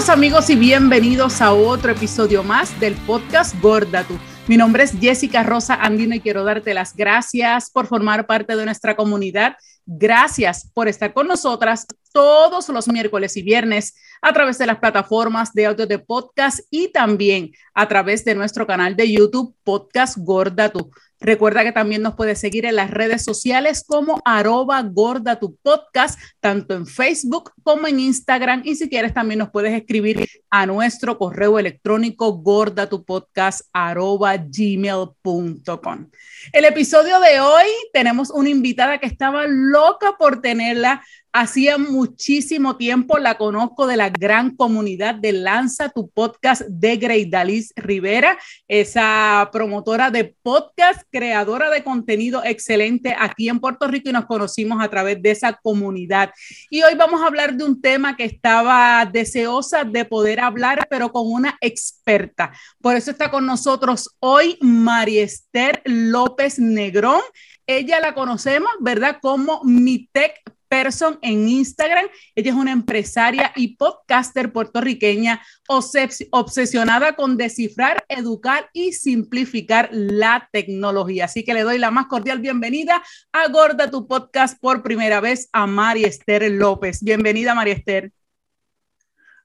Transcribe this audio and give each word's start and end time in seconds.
Saludos 0.00 0.16
amigos 0.16 0.48
y 0.48 0.56
bienvenidos 0.56 1.42
a 1.42 1.52
otro 1.52 1.92
episodio 1.92 2.42
más 2.42 2.80
del 2.80 2.94
podcast 2.94 3.54
Gorda 3.60 4.02
Tú. 4.02 4.18
Mi 4.48 4.56
nombre 4.56 4.82
es 4.84 4.92
Jessica 4.98 5.42
Rosa 5.42 5.74
Andino 5.74 6.14
y 6.14 6.20
quiero 6.20 6.42
darte 6.42 6.72
las 6.72 6.96
gracias 6.96 7.70
por 7.70 7.86
formar 7.86 8.26
parte 8.26 8.56
de 8.56 8.64
nuestra 8.64 8.96
comunidad. 8.96 9.56
Gracias 9.84 10.70
por 10.72 10.88
estar 10.88 11.12
con 11.12 11.28
nosotras 11.28 11.86
todos 12.14 12.70
los 12.70 12.88
miércoles 12.88 13.36
y 13.36 13.42
viernes 13.42 13.94
a 14.22 14.32
través 14.32 14.58
de 14.58 14.66
las 14.66 14.78
plataformas 14.78 15.52
de 15.52 15.66
audio 15.66 15.86
de 15.86 15.98
podcast 15.98 16.60
y 16.70 16.88
también 16.88 17.52
a 17.74 17.88
través 17.88 18.24
de 18.24 18.34
nuestro 18.34 18.66
canal 18.66 18.96
de 18.96 19.10
YouTube 19.10 19.54
Podcast 19.64 20.16
Gorda 20.18 20.68
Tú. 20.68 20.90
Recuerda 21.22 21.62
que 21.64 21.72
también 21.72 22.00
nos 22.00 22.14
puedes 22.14 22.38
seguir 22.38 22.64
en 22.64 22.76
las 22.76 22.90
redes 22.90 23.22
sociales 23.22 23.84
como 23.86 24.22
arroba 24.24 24.82
gorda 24.82 25.38
tu 25.38 25.54
podcast, 25.56 26.18
tanto 26.40 26.74
en 26.74 26.86
Facebook 26.86 27.52
como 27.62 27.86
en 27.86 28.00
Instagram. 28.00 28.62
Y 28.64 28.74
si 28.76 28.88
quieres, 28.88 29.12
también 29.12 29.38
nos 29.40 29.50
puedes 29.50 29.74
escribir 29.74 30.26
a 30.48 30.64
nuestro 30.64 31.18
correo 31.18 31.58
electrónico 31.58 32.32
gorda 32.32 32.88
tu 32.88 33.04
podcast 33.04 33.68
arroba 33.74 34.38
gmail.com. 34.38 36.10
El 36.54 36.64
episodio 36.64 37.20
de 37.20 37.40
hoy 37.40 37.66
tenemos 37.92 38.30
una 38.30 38.48
invitada 38.48 38.96
que 38.96 39.06
estaba 39.06 39.44
loca 39.46 40.16
por 40.18 40.40
tenerla 40.40 41.02
Hacía 41.32 41.78
muchísimo 41.78 42.76
tiempo 42.76 43.18
la 43.18 43.38
conozco 43.38 43.86
de 43.86 43.96
la 43.96 44.09
gran 44.10 44.54
comunidad 44.56 45.14
de 45.14 45.32
Lanza 45.32 45.88
tu 45.88 46.08
podcast 46.10 46.62
de 46.62 46.96
Greidalis 46.96 47.72
Rivera, 47.76 48.38
esa 48.68 49.48
promotora 49.52 50.10
de 50.10 50.34
podcast, 50.42 51.02
creadora 51.10 51.70
de 51.70 51.82
contenido 51.82 52.42
excelente 52.44 53.14
aquí 53.18 53.48
en 53.48 53.60
Puerto 53.60 53.86
Rico 53.88 54.10
y 54.10 54.12
nos 54.12 54.26
conocimos 54.26 54.82
a 54.82 54.88
través 54.88 55.20
de 55.22 55.30
esa 55.30 55.54
comunidad. 55.54 56.30
Y 56.68 56.82
hoy 56.82 56.94
vamos 56.94 57.22
a 57.22 57.26
hablar 57.26 57.54
de 57.54 57.64
un 57.64 57.80
tema 57.80 58.16
que 58.16 58.24
estaba 58.24 59.08
deseosa 59.10 59.84
de 59.84 60.04
poder 60.04 60.40
hablar, 60.40 60.86
pero 60.90 61.10
con 61.10 61.30
una 61.30 61.56
experta. 61.60 62.52
Por 62.80 62.96
eso 62.96 63.10
está 63.10 63.30
con 63.30 63.46
nosotros 63.46 64.10
hoy 64.18 64.58
María 64.60 65.22
Esther 65.22 65.82
López 65.84 66.58
Negrón. 66.58 67.20
Ella 67.66 68.00
la 68.00 68.14
conocemos, 68.14 68.70
¿verdad? 68.80 69.18
Como 69.22 69.62
Mitec 69.64 70.34
Person 70.70 71.18
en 71.20 71.48
Instagram. 71.48 72.06
Ella 72.36 72.52
es 72.52 72.56
una 72.56 72.70
empresaria 72.70 73.52
y 73.56 73.76
podcaster 73.76 74.52
puertorriqueña 74.52 75.42
obsesionada 75.66 77.16
con 77.16 77.36
descifrar, 77.36 78.04
educar 78.08 78.70
y 78.72 78.92
simplificar 78.92 79.88
la 79.90 80.48
tecnología. 80.52 81.24
Así 81.24 81.44
que 81.44 81.54
le 81.54 81.64
doy 81.64 81.78
la 81.78 81.90
más 81.90 82.06
cordial 82.06 82.38
bienvenida 82.38 83.02
a 83.32 83.48
Gorda 83.48 83.90
tu 83.90 84.06
podcast 84.06 84.60
por 84.60 84.84
primera 84.84 85.20
vez 85.20 85.48
a 85.52 85.66
María 85.66 86.06
Esther 86.06 86.48
López. 86.52 87.02
Bienvenida, 87.02 87.52
María 87.52 87.74
Esther. 87.74 88.12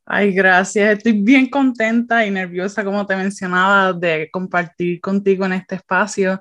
Ay, 0.05 0.31
gracias. 0.31 0.99
Estoy 0.99 1.13
bien 1.13 1.49
contenta 1.49 2.23
y 2.23 2.29
nerviosa, 2.29 2.83
como 2.85 3.03
te 3.07 3.15
mencionaba, 3.15 3.93
de 3.93 4.29
compartir 4.31 5.01
contigo 5.01 5.47
en 5.47 5.53
este 5.53 5.73
espacio 5.73 6.39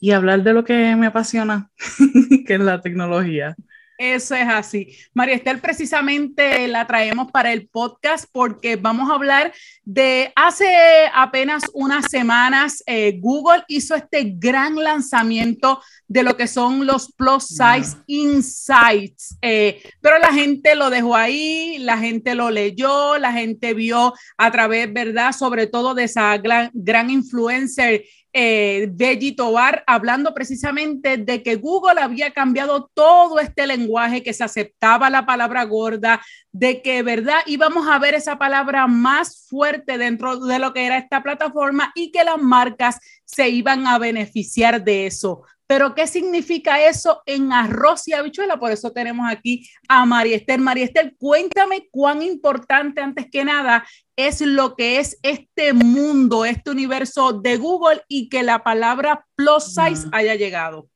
y 0.00 0.10
hablar 0.10 0.42
de 0.42 0.52
lo 0.52 0.64
que 0.64 0.96
me 0.96 1.06
apasiona, 1.06 1.70
que 2.46 2.54
es 2.54 2.60
la 2.60 2.80
tecnología. 2.80 3.54
Eso 3.96 4.34
es 4.34 4.48
así. 4.48 4.96
María 5.12 5.36
Estel, 5.36 5.60
precisamente 5.60 6.66
la 6.66 6.84
traemos 6.84 7.30
para 7.30 7.52
el 7.52 7.68
podcast 7.68 8.26
porque 8.32 8.74
vamos 8.74 9.08
a 9.08 9.14
hablar 9.14 9.52
de 9.84 10.32
hace 10.34 10.66
apenas 11.14 11.62
unas 11.72 12.06
semanas, 12.10 12.82
eh, 12.86 13.18
Google 13.20 13.62
hizo 13.68 13.94
este 13.94 14.34
gran 14.36 14.74
lanzamiento 14.74 15.80
de 16.08 16.24
lo 16.24 16.36
que 16.36 16.48
son 16.48 16.86
los 16.86 17.12
plus 17.12 17.46
size 17.46 17.96
insights, 18.08 19.36
eh, 19.40 19.80
pero 20.00 20.18
la 20.18 20.32
gente 20.32 20.74
lo 20.74 20.90
dejó 20.90 21.14
ahí, 21.14 21.78
la 21.78 21.96
gente 21.96 22.34
lo 22.34 22.50
leyó, 22.50 23.16
la 23.18 23.32
gente 23.32 23.74
vio 23.74 24.12
a 24.36 24.50
través, 24.50 24.92
¿verdad? 24.92 25.32
Sobre 25.32 25.68
todo 25.68 25.94
de 25.94 26.04
esa 26.04 26.36
gran, 26.38 26.70
gran 26.74 27.10
influencer 27.10 28.04
eh, 28.34 29.34
Tobar 29.36 29.84
hablando 29.86 30.34
precisamente 30.34 31.16
de 31.16 31.42
que 31.42 31.56
Google 31.56 32.00
había 32.00 32.32
cambiado 32.32 32.90
todo 32.92 33.38
este 33.38 33.66
lenguaje, 33.66 34.22
que 34.22 34.32
se 34.32 34.44
aceptaba 34.44 35.08
la 35.08 35.24
palabra 35.24 35.64
gorda, 35.64 36.20
de 36.52 36.82
que, 36.82 37.02
¿verdad? 37.02 37.38
Íbamos 37.46 37.88
a 37.88 37.98
ver 37.98 38.14
esa 38.14 38.36
palabra 38.36 38.86
más 38.88 39.46
fuerte 39.48 39.98
dentro 39.98 40.38
de 40.40 40.58
lo 40.58 40.72
que 40.72 40.84
era 40.84 40.98
esta 40.98 41.22
plataforma 41.22 41.92
y 41.94 42.10
que 42.10 42.24
las 42.24 42.42
marcas 42.42 42.98
se 43.24 43.48
iban 43.48 43.86
a 43.86 43.98
beneficiar 43.98 44.82
de 44.82 45.06
eso. 45.06 45.42
Pero 45.66 45.94
¿qué 45.94 46.06
significa 46.06 46.86
eso 46.86 47.22
en 47.24 47.52
arroz 47.52 48.06
y 48.06 48.12
habichuela? 48.12 48.58
Por 48.58 48.70
eso 48.70 48.92
tenemos 48.92 49.26
aquí 49.30 49.66
a 49.88 50.04
María 50.04 50.36
Esther. 50.36 50.60
María 50.60 50.84
Esther, 50.84 51.14
cuéntame 51.16 51.88
cuán 51.90 52.22
importante 52.22 53.00
antes 53.00 53.26
que 53.30 53.44
nada 53.44 53.86
es 54.16 54.40
lo 54.42 54.76
que 54.76 54.98
es 54.98 55.18
este 55.22 55.72
mundo, 55.72 56.44
este 56.44 56.70
universo 56.70 57.32
de 57.32 57.56
Google 57.56 58.02
y 58.08 58.28
que 58.28 58.42
la 58.42 58.62
palabra 58.62 59.26
plus 59.36 59.74
size 59.74 60.06
haya 60.12 60.34
llegado. 60.34 60.88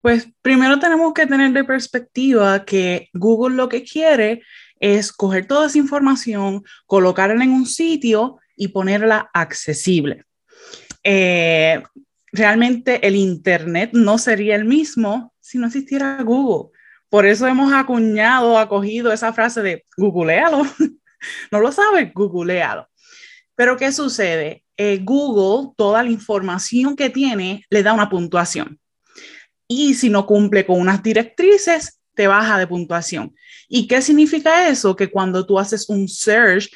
Pues 0.00 0.28
primero 0.40 0.78
tenemos 0.80 1.12
que 1.12 1.26
tener 1.26 1.52
de 1.52 1.64
perspectiva 1.64 2.64
que 2.64 3.08
Google 3.12 3.54
lo 3.54 3.68
que 3.68 3.84
quiere 3.84 4.42
es 4.80 5.12
coger 5.12 5.46
toda 5.46 5.68
esa 5.68 5.78
información, 5.78 6.64
colocarla 6.86 7.44
en 7.44 7.52
un 7.52 7.66
sitio 7.66 8.38
y 8.56 8.68
ponerla 8.68 9.30
accesible. 9.32 10.24
Eh, 11.04 11.80
realmente 12.32 13.06
el 13.06 13.14
Internet 13.14 13.90
no 13.92 14.18
sería 14.18 14.56
el 14.56 14.64
mismo 14.64 15.32
si 15.40 15.58
no 15.58 15.66
existiera 15.66 16.22
Google. 16.22 16.70
Por 17.08 17.26
eso 17.26 17.46
hemos 17.46 17.72
acuñado, 17.72 18.58
acogido 18.58 19.12
esa 19.12 19.32
frase 19.32 19.60
de 19.60 19.84
googlealo. 19.96 20.62
no 21.52 21.60
lo 21.60 21.70
sabes, 21.70 22.12
googlealo. 22.14 22.88
Pero 23.54 23.76
¿qué 23.76 23.92
sucede? 23.92 24.64
Eh, 24.78 25.00
Google, 25.02 25.74
toda 25.76 26.02
la 26.02 26.10
información 26.10 26.96
que 26.96 27.10
tiene, 27.10 27.64
le 27.68 27.82
da 27.82 27.92
una 27.92 28.08
puntuación. 28.08 28.80
Y 29.68 29.94
si 29.94 30.08
no 30.08 30.26
cumple 30.26 30.64
con 30.64 30.80
unas 30.80 31.02
directrices, 31.02 32.00
te 32.14 32.26
baja 32.26 32.58
de 32.58 32.66
puntuación. 32.66 33.34
¿Y 33.68 33.86
qué 33.86 34.02
significa 34.02 34.68
eso? 34.68 34.96
Que 34.96 35.10
cuando 35.10 35.46
tú 35.46 35.58
haces 35.58 35.88
un 35.88 36.08
search 36.08 36.70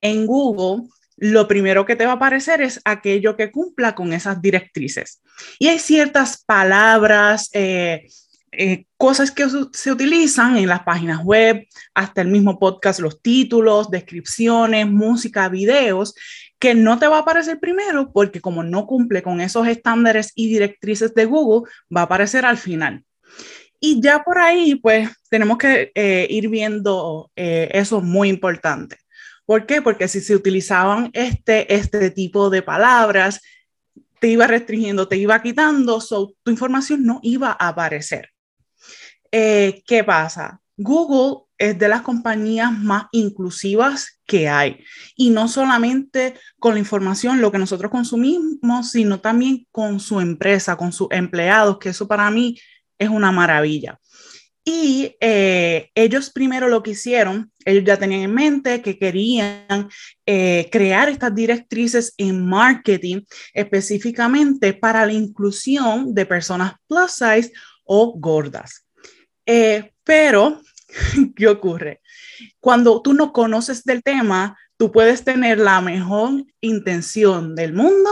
en 0.00 0.26
Google, 0.26 0.88
lo 1.18 1.48
primero 1.48 1.84
que 1.84 1.96
te 1.96 2.06
va 2.06 2.12
a 2.12 2.14
aparecer 2.16 2.62
es 2.62 2.80
aquello 2.84 3.36
que 3.36 3.50
cumpla 3.50 3.94
con 3.94 4.12
esas 4.12 4.40
directrices. 4.40 5.20
Y 5.58 5.66
hay 5.66 5.78
ciertas 5.78 6.44
palabras, 6.44 7.50
eh, 7.52 8.06
eh, 8.52 8.86
cosas 8.96 9.30
que 9.30 9.46
se 9.72 9.92
utilizan 9.92 10.56
en 10.56 10.68
las 10.68 10.84
páginas 10.84 11.22
web, 11.24 11.66
hasta 11.94 12.22
el 12.22 12.28
mismo 12.28 12.58
podcast, 12.58 13.00
los 13.00 13.20
títulos, 13.20 13.90
descripciones, 13.90 14.86
música, 14.86 15.48
videos, 15.48 16.14
que 16.58 16.74
no 16.74 16.98
te 16.98 17.08
va 17.08 17.18
a 17.18 17.20
aparecer 17.20 17.58
primero 17.58 18.12
porque 18.12 18.40
como 18.40 18.62
no 18.62 18.86
cumple 18.86 19.22
con 19.22 19.40
esos 19.40 19.66
estándares 19.66 20.32
y 20.34 20.48
directrices 20.48 21.14
de 21.14 21.24
Google, 21.24 21.68
va 21.94 22.02
a 22.02 22.04
aparecer 22.04 22.44
al 22.46 22.58
final. 22.58 23.04
Y 23.80 24.00
ya 24.00 24.22
por 24.24 24.38
ahí, 24.38 24.76
pues 24.76 25.10
tenemos 25.30 25.58
que 25.58 25.92
eh, 25.94 26.26
ir 26.30 26.48
viendo 26.48 27.30
eso 27.36 28.00
muy 28.00 28.28
importante. 28.28 28.96
¿Por 29.48 29.64
qué? 29.64 29.80
Porque 29.80 30.08
si 30.08 30.20
se 30.20 30.36
utilizaban 30.36 31.08
este, 31.14 31.74
este 31.74 32.10
tipo 32.10 32.50
de 32.50 32.60
palabras, 32.60 33.40
te 34.20 34.28
iba 34.28 34.46
restringiendo, 34.46 35.08
te 35.08 35.16
iba 35.16 35.40
quitando, 35.40 36.02
tu 36.42 36.50
información 36.50 37.06
no 37.06 37.18
iba 37.22 37.56
a 37.58 37.68
aparecer. 37.68 38.28
Eh, 39.32 39.82
¿Qué 39.86 40.04
pasa? 40.04 40.60
Google 40.76 41.46
es 41.56 41.78
de 41.78 41.88
las 41.88 42.02
compañías 42.02 42.70
más 42.72 43.04
inclusivas 43.10 44.20
que 44.26 44.50
hay. 44.50 44.84
Y 45.16 45.30
no 45.30 45.48
solamente 45.48 46.34
con 46.58 46.74
la 46.74 46.80
información, 46.80 47.40
lo 47.40 47.50
que 47.50 47.56
nosotros 47.56 47.90
consumimos, 47.90 48.90
sino 48.90 49.18
también 49.18 49.66
con 49.70 49.98
su 49.98 50.20
empresa, 50.20 50.76
con 50.76 50.92
sus 50.92 51.08
empleados, 51.10 51.78
que 51.78 51.88
eso 51.88 52.06
para 52.06 52.30
mí 52.30 52.58
es 52.98 53.08
una 53.08 53.32
maravilla. 53.32 53.98
Y 54.70 55.16
eh, 55.18 55.90
ellos 55.94 56.28
primero 56.28 56.68
lo 56.68 56.82
que 56.82 56.90
hicieron, 56.90 57.50
ellos 57.64 57.84
ya 57.86 57.96
tenían 57.96 58.20
en 58.20 58.34
mente 58.34 58.82
que 58.82 58.98
querían 58.98 59.88
eh, 60.26 60.68
crear 60.70 61.08
estas 61.08 61.34
directrices 61.34 62.12
en 62.18 62.46
marketing 62.46 63.22
específicamente 63.54 64.74
para 64.74 65.06
la 65.06 65.14
inclusión 65.14 66.12
de 66.14 66.26
personas 66.26 66.74
plus 66.86 67.12
size 67.12 67.50
o 67.84 68.12
gordas. 68.18 68.84
Eh, 69.46 69.94
pero, 70.04 70.60
¿qué 71.34 71.48
ocurre? 71.48 72.02
Cuando 72.60 73.00
tú 73.00 73.14
no 73.14 73.32
conoces 73.32 73.84
del 73.84 74.02
tema, 74.02 74.54
tú 74.76 74.92
puedes 74.92 75.24
tener 75.24 75.60
la 75.60 75.80
mejor 75.80 76.44
intención 76.60 77.54
del 77.54 77.72
mundo, 77.72 78.10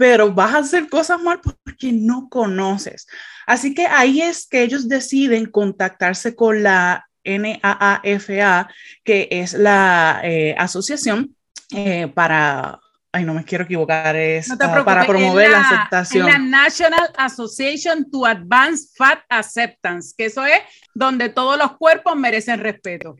pero 0.00 0.32
vas 0.32 0.54
a 0.54 0.58
hacer 0.60 0.88
cosas 0.88 1.20
mal 1.20 1.42
porque 1.42 1.92
no 1.92 2.30
conoces. 2.30 3.06
Así 3.46 3.74
que 3.74 3.86
ahí 3.86 4.22
es 4.22 4.46
que 4.46 4.62
ellos 4.62 4.88
deciden 4.88 5.44
contactarse 5.44 6.34
con 6.34 6.62
la 6.62 7.06
NAAFA, 7.22 8.70
que 9.04 9.28
es 9.30 9.52
la 9.52 10.22
eh, 10.24 10.54
asociación 10.56 11.36
eh, 11.76 12.10
para, 12.14 12.80
ay, 13.12 13.24
no 13.26 13.34
me 13.34 13.44
quiero 13.44 13.64
equivocar, 13.64 14.16
es 14.16 14.50
ah, 14.50 14.56
para 14.86 15.04
promover 15.04 15.50
la, 15.50 15.60
aceptación. 15.60 16.26
la 16.26 16.38
National 16.38 17.10
Association 17.18 18.10
to 18.10 18.24
Advance 18.24 18.88
Fat 18.96 19.18
Acceptance, 19.28 20.14
que 20.16 20.24
eso 20.24 20.46
es 20.46 20.60
donde 20.94 21.28
todos 21.28 21.58
los 21.58 21.76
cuerpos 21.76 22.16
merecen 22.16 22.60
respeto. 22.60 23.16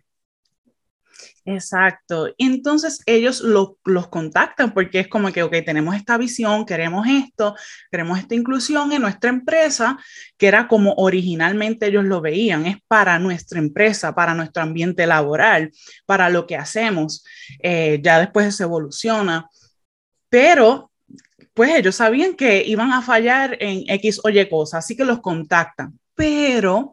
Exacto. 1.46 2.28
Entonces 2.38 3.00
ellos 3.06 3.40
los 3.40 4.08
contactan 4.08 4.72
porque 4.74 5.00
es 5.00 5.08
como 5.08 5.32
que, 5.32 5.42
ok, 5.42 5.56
tenemos 5.64 5.96
esta 5.96 6.18
visión, 6.18 6.66
queremos 6.66 7.06
esto, 7.08 7.56
queremos 7.90 8.18
esta 8.18 8.34
inclusión 8.34 8.92
en 8.92 9.02
nuestra 9.02 9.30
empresa, 9.30 9.98
que 10.36 10.48
era 10.48 10.68
como 10.68 10.92
originalmente 10.94 11.86
ellos 11.86 12.04
lo 12.04 12.20
veían, 12.20 12.66
es 12.66 12.76
para 12.86 13.18
nuestra 13.18 13.58
empresa, 13.58 14.14
para 14.14 14.34
nuestro 14.34 14.62
ambiente 14.62 15.06
laboral, 15.06 15.72
para 16.06 16.28
lo 16.28 16.46
que 16.46 16.56
hacemos. 16.56 17.24
Eh, 17.62 18.00
ya 18.02 18.18
después 18.18 18.54
se 18.54 18.64
evoluciona. 18.64 19.48
Pero, 20.28 20.92
pues 21.54 21.74
ellos 21.74 21.96
sabían 21.96 22.34
que 22.34 22.62
iban 22.64 22.92
a 22.92 23.02
fallar 23.02 23.56
en 23.60 23.84
X 23.88 24.20
o 24.22 24.28
Y 24.30 24.48
cosas, 24.48 24.84
así 24.84 24.96
que 24.96 25.04
los 25.04 25.20
contactan. 25.20 25.98
Pero 26.14 26.92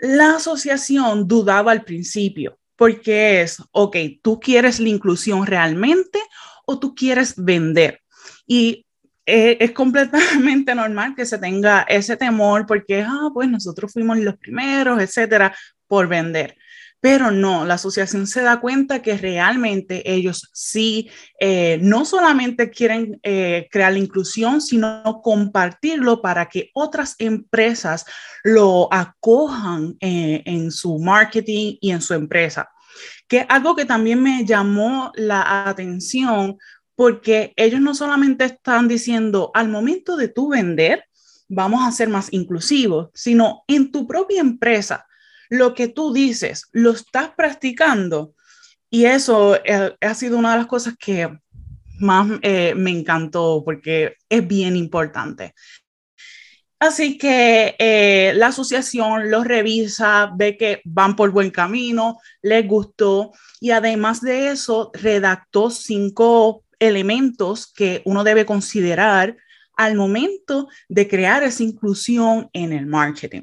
la 0.00 0.36
asociación 0.36 1.28
dudaba 1.28 1.72
al 1.72 1.84
principio 1.84 2.58
porque 2.82 3.42
es, 3.42 3.62
ok, 3.70 3.96
tú 4.22 4.40
quieres 4.40 4.80
la 4.80 4.88
inclusión 4.88 5.46
realmente 5.46 6.18
o 6.66 6.80
tú 6.80 6.96
quieres 6.96 7.34
vender. 7.36 8.00
Y 8.44 8.84
eh, 9.24 9.56
es 9.60 9.70
completamente 9.70 10.74
normal 10.74 11.14
que 11.14 11.24
se 11.24 11.38
tenga 11.38 11.82
ese 11.82 12.16
temor 12.16 12.66
porque, 12.66 13.04
ah, 13.06 13.30
pues 13.32 13.48
nosotros 13.48 13.92
fuimos 13.92 14.18
los 14.18 14.36
primeros, 14.36 15.00
etcétera, 15.00 15.54
por 15.86 16.08
vender. 16.08 16.56
Pero 16.98 17.30
no, 17.30 17.64
la 17.64 17.74
asociación 17.74 18.26
se 18.26 18.42
da 18.42 18.58
cuenta 18.58 19.00
que 19.00 19.16
realmente 19.16 20.02
ellos 20.12 20.50
sí, 20.52 21.08
eh, 21.38 21.78
no 21.82 22.04
solamente 22.04 22.68
quieren 22.68 23.20
eh, 23.22 23.68
crear 23.70 23.92
la 23.92 24.00
inclusión, 24.00 24.60
sino 24.60 25.20
compartirlo 25.22 26.20
para 26.20 26.48
que 26.48 26.70
otras 26.74 27.14
empresas 27.20 28.04
lo 28.42 28.92
acojan 28.92 29.94
en 30.00 30.72
su 30.72 30.98
marketing 30.98 31.76
y 31.80 31.92
en 31.92 32.02
su 32.02 32.14
empresa 32.14 32.71
que 33.28 33.46
algo 33.48 33.74
que 33.74 33.84
también 33.84 34.22
me 34.22 34.44
llamó 34.44 35.12
la 35.14 35.68
atención 35.68 36.58
porque 36.94 37.52
ellos 37.56 37.80
no 37.80 37.94
solamente 37.94 38.44
están 38.44 38.88
diciendo 38.88 39.50
al 39.54 39.68
momento 39.68 40.16
de 40.16 40.28
tu 40.28 40.48
vender, 40.48 41.04
vamos 41.48 41.86
a 41.86 41.92
ser 41.92 42.08
más 42.08 42.32
inclusivos, 42.32 43.10
sino 43.14 43.64
en 43.66 43.90
tu 43.90 44.06
propia 44.06 44.40
empresa, 44.40 45.06
lo 45.48 45.74
que 45.74 45.88
tú 45.88 46.12
dices, 46.12 46.68
lo 46.72 46.92
estás 46.92 47.30
practicando. 47.36 48.34
Y 48.88 49.06
eso 49.06 49.56
eh, 49.64 49.96
ha 50.00 50.14
sido 50.14 50.38
una 50.38 50.52
de 50.52 50.58
las 50.58 50.66
cosas 50.66 50.94
que 50.98 51.28
más 51.98 52.28
eh, 52.42 52.74
me 52.74 52.90
encantó 52.90 53.62
porque 53.64 54.16
es 54.28 54.46
bien 54.46 54.76
importante. 54.76 55.54
Así 56.82 57.16
que 57.16 57.76
eh, 57.78 58.32
la 58.34 58.48
asociación 58.48 59.30
los 59.30 59.44
revisa, 59.46 60.32
ve 60.34 60.56
que 60.56 60.80
van 60.84 61.14
por 61.14 61.30
buen 61.30 61.52
camino, 61.52 62.18
les 62.42 62.66
gustó 62.66 63.30
y 63.60 63.70
además 63.70 64.20
de 64.20 64.48
eso 64.48 64.90
redactó 64.92 65.70
cinco 65.70 66.64
elementos 66.80 67.72
que 67.72 68.02
uno 68.04 68.24
debe 68.24 68.44
considerar 68.44 69.36
al 69.76 69.94
momento 69.94 70.66
de 70.88 71.06
crear 71.06 71.44
esa 71.44 71.62
inclusión 71.62 72.50
en 72.52 72.72
el 72.72 72.86
marketing. 72.86 73.42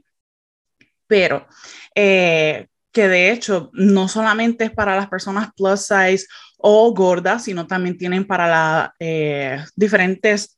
Pero 1.08 1.48
eh, 1.96 2.68
que 2.92 3.08
de 3.08 3.32
hecho 3.32 3.70
no 3.72 4.10
solamente 4.10 4.66
es 4.66 4.72
para 4.72 4.98
las 4.98 5.08
personas 5.08 5.48
plus 5.56 5.84
size 5.86 6.26
o 6.58 6.94
gordas, 6.94 7.46
sino 7.46 7.66
también 7.68 7.98
tienen 7.98 8.28
para 8.28 8.50
las 8.50 8.90
eh, 9.00 9.64
diferentes 9.78 10.58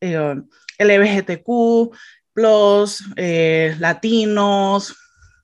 LGBTQ, 0.80 1.94
los 2.42 3.04
eh, 3.16 3.76
latinos, 3.80 4.96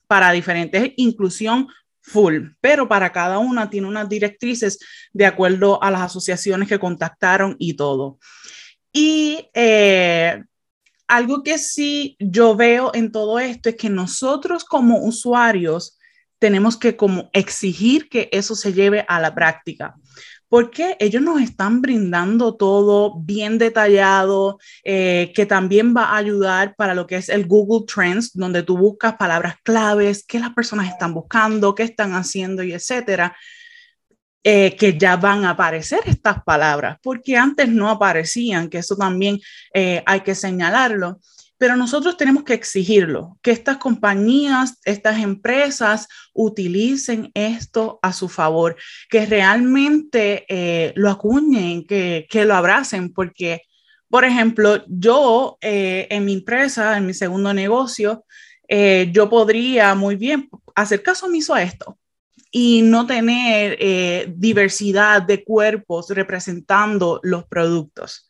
para 0.08 0.32
diferentes 0.32 0.92
inclusión 0.96 1.68
full, 2.00 2.48
pero 2.60 2.88
para 2.88 3.12
cada 3.12 3.38
una 3.38 3.68
tiene 3.68 3.86
unas 3.86 4.08
directrices 4.08 4.78
de 5.12 5.26
acuerdo 5.26 5.80
a 5.82 5.90
las 5.90 6.00
asociaciones 6.00 6.68
que 6.68 6.78
contactaron 6.78 7.54
y 7.58 7.74
todo. 7.74 8.18
Y 8.92 9.48
eh, 9.52 10.42
algo 11.06 11.42
que 11.42 11.58
sí 11.58 12.16
yo 12.18 12.56
veo 12.56 12.90
en 12.94 13.12
todo 13.12 13.38
esto 13.38 13.68
es 13.68 13.76
que 13.76 13.90
nosotros 13.90 14.64
como 14.64 15.04
usuarios 15.04 15.98
tenemos 16.38 16.76
que 16.76 16.96
como 16.96 17.28
exigir 17.32 18.08
que 18.08 18.30
eso 18.32 18.54
se 18.54 18.72
lleve 18.72 19.04
a 19.08 19.20
la 19.20 19.34
práctica 19.34 19.94
porque 20.48 20.96
ellos 20.98 21.22
nos 21.22 21.40
están 21.40 21.82
brindando 21.82 22.56
todo 22.56 23.20
bien 23.20 23.58
detallado, 23.58 24.58
eh, 24.82 25.32
que 25.34 25.46
también 25.46 25.94
va 25.94 26.04
a 26.04 26.16
ayudar 26.16 26.74
para 26.76 26.94
lo 26.94 27.06
que 27.06 27.16
es 27.16 27.28
el 27.28 27.46
Google 27.46 27.86
Trends, 27.86 28.32
donde 28.32 28.62
tú 28.62 28.78
buscas 28.78 29.16
palabras 29.16 29.56
claves, 29.62 30.24
qué 30.26 30.38
las 30.38 30.54
personas 30.54 30.88
están 30.88 31.12
buscando, 31.12 31.74
qué 31.74 31.82
están 31.82 32.12
haciendo 32.12 32.62
y 32.62 32.72
etcétera. 32.72 33.36
Eh, 34.44 34.76
que 34.76 34.96
ya 34.96 35.16
van 35.16 35.44
a 35.44 35.50
aparecer 35.50 36.00
estas 36.06 36.42
palabras, 36.44 36.96
porque 37.02 37.36
antes 37.36 37.68
no 37.68 37.90
aparecían, 37.90 38.70
que 38.70 38.78
eso 38.78 38.96
también 38.96 39.38
eh, 39.74 40.02
hay 40.06 40.20
que 40.20 40.34
señalarlo 40.34 41.20
pero 41.58 41.76
nosotros 41.76 42.16
tenemos 42.16 42.44
que 42.44 42.54
exigirlo, 42.54 43.36
que 43.42 43.50
estas 43.50 43.78
compañías, 43.78 44.78
estas 44.84 45.18
empresas 45.18 46.06
utilicen 46.32 47.32
esto 47.34 47.98
a 48.00 48.12
su 48.12 48.28
favor, 48.28 48.76
que 49.10 49.26
realmente 49.26 50.46
eh, 50.48 50.92
lo 50.94 51.10
acuñen, 51.10 51.84
que, 51.84 52.28
que, 52.30 52.44
lo 52.44 52.54
abracen, 52.54 53.12
porque, 53.12 53.62
por 54.08 54.24
ejemplo, 54.24 54.84
yo 54.86 55.58
eh, 55.60 56.06
en 56.10 56.24
mi 56.24 56.34
empresa, 56.34 56.96
en 56.96 57.06
mi 57.06 57.12
segundo 57.12 57.52
negocio, 57.52 58.24
eh, 58.68 59.10
yo 59.12 59.28
podría 59.28 59.96
muy 59.96 60.14
bien 60.14 60.48
hacer 60.76 61.02
caso 61.02 61.26
omiso 61.26 61.54
a 61.54 61.62
esto 61.62 61.98
y 62.52 62.82
no 62.82 63.06
tener 63.06 64.32
diversidad 64.36 65.20
de 65.20 65.44
cuerpos 65.44 66.08
representando 66.10 67.20
los 67.22 67.44
productos. 67.44 68.26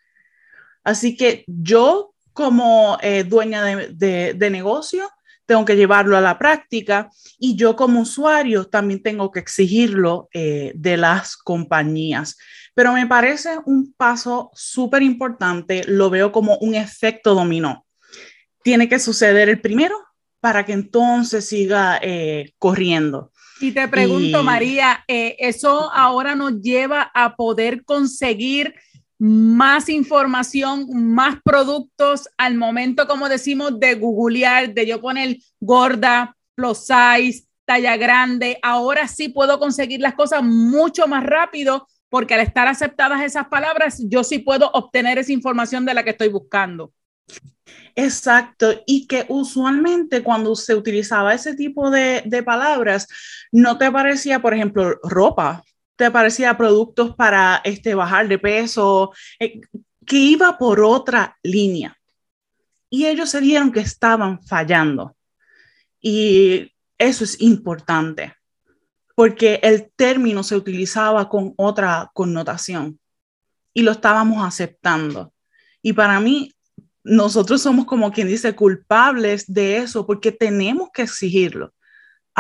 Así 0.82 1.16
que 1.16 1.44
yo 1.46 2.14
como 2.38 2.99
eh, 3.02 3.25
dueña 3.25 3.64
de, 3.64 4.49
negocio, 4.49 5.11
tengo 5.44 5.64
que 5.64 5.75
llevarlo 5.75 6.17
a 6.17 6.20
la 6.20 6.38
práctica 6.38 7.11
y 7.37 7.56
yo 7.56 7.75
como 7.75 8.02
usuario 8.02 8.69
también 8.69 9.02
tengo 9.02 9.32
que 9.32 9.40
exigirlo 9.40 10.29
eh, 10.32 10.70
de 10.76 10.96
las 10.96 11.37
compañías. 11.37 12.38
Pero 12.75 12.93
me 12.93 13.08
parece 13.08 13.58
un 13.67 13.93
paso 13.93 14.52
súper 14.55 15.02
importante, 15.02 15.82
lo 15.88 16.11
veo 16.11 16.31
como 16.31 16.58
un 16.58 16.76
efecto 16.76 17.35
dominó. 17.35 17.85
Tiene 18.62 18.89
que 18.89 19.01
suceder 19.01 19.48
el 19.48 19.60
primero 19.60 19.96
para 20.39 20.65
que 20.65 20.74
entonces 20.74 21.48
siga 21.48 21.98
eh, 22.01 22.53
corriendo. 22.58 23.32
Y 23.60 23.72
te 23.72 23.89
pregunto, 23.89 24.44
María, 24.44 25.05
¿eso 25.08 25.91
ahora 25.93 26.36
nos 26.36 26.60
lleva 26.60 27.10
a 27.12 27.34
poder 27.34 27.84
conseguir 27.84 28.77
más 29.19 29.89
información, 29.89 30.87
más 31.15 31.39
productos 31.43 32.29
al 32.37 32.55
momento, 32.55 33.06
como 33.06 33.29
decimos, 33.29 33.79
de 33.81 33.94
googlear, 33.94 34.72
de 34.72 34.87
yo 34.87 35.01
poner 35.01 35.39
gorda, 35.60 36.37
plus 36.55 36.87
size, 36.87 37.44
talla 37.65 37.96
grande. 37.96 38.58
Ahora 38.63 39.08
sí 39.08 39.29
puedo 39.29 39.58
conseguir 39.58 40.01
las 40.01 40.15
cosas 40.15 40.43
mucho 40.43 41.06
más 41.06 41.25
rápido 41.25 41.87
porque 42.08 42.34
al 42.34 42.41
estar 42.41 42.69
aceptadas 42.69 43.22
esas 43.22 43.48
palabras, 43.48 44.03
yo 44.08 44.25
sí 44.25 44.39
puedo 44.39 44.70
obtener 44.72 45.19
esa 45.19 45.32
información 45.32 45.84
de 45.84 45.94
la 45.94 46.05
que 46.05 46.10
estoy 46.10 46.29
buscando. 46.29 46.93
Exacto, 47.94 48.82
y 48.87 49.06
que 49.06 49.27
usualmente 49.29 50.22
cuando 50.22 50.55
se 50.55 50.75
utilizaba 50.75 51.34
ese 51.34 51.55
tipo 51.55 51.91
de, 51.91 52.22
de 52.25 52.43
palabras, 52.43 53.08
no 53.53 53.77
te 53.77 53.91
parecía, 53.91 54.41
por 54.41 54.55
ejemplo, 54.55 54.98
ropa, 55.03 55.63
te 55.98 56.12
parecía 56.12 56.56
productos 56.56 57.17
para 57.17 57.60
este, 57.64 57.93
bajar 57.93 58.28
de 58.28 58.38
peso, 58.38 59.12
eh, 59.40 59.60
que 60.06 60.17
iba 60.17 60.56
por 60.56 60.81
otra 60.81 61.36
línea. 61.43 61.98
Y 62.88 63.06
ellos 63.06 63.31
se 63.31 63.40
dieron 63.40 63.72
que 63.72 63.81
estaban 63.81 64.40
fallando. 64.44 65.17
Y 66.00 66.72
eso 66.96 67.24
es 67.24 67.40
importante, 67.43 68.32
porque 69.17 69.58
el 69.64 69.90
término 69.96 70.44
se 70.44 70.55
utilizaba 70.55 71.28
con 71.28 71.52
otra 71.56 72.10
connotación 72.14 73.00
y 73.74 73.82
lo 73.82 73.90
estábamos 73.90 74.46
aceptando. 74.46 75.32
Y 75.82 75.94
para 75.94 76.20
mí, 76.20 76.55
nosotros 77.02 77.60
somos 77.60 77.86
como 77.86 78.12
quien 78.12 78.28
dice 78.28 78.55
culpables 78.55 79.52
de 79.52 79.78
eso, 79.78 80.06
porque 80.06 80.31
tenemos 80.31 80.90
que 80.94 81.02
exigirlo 81.02 81.74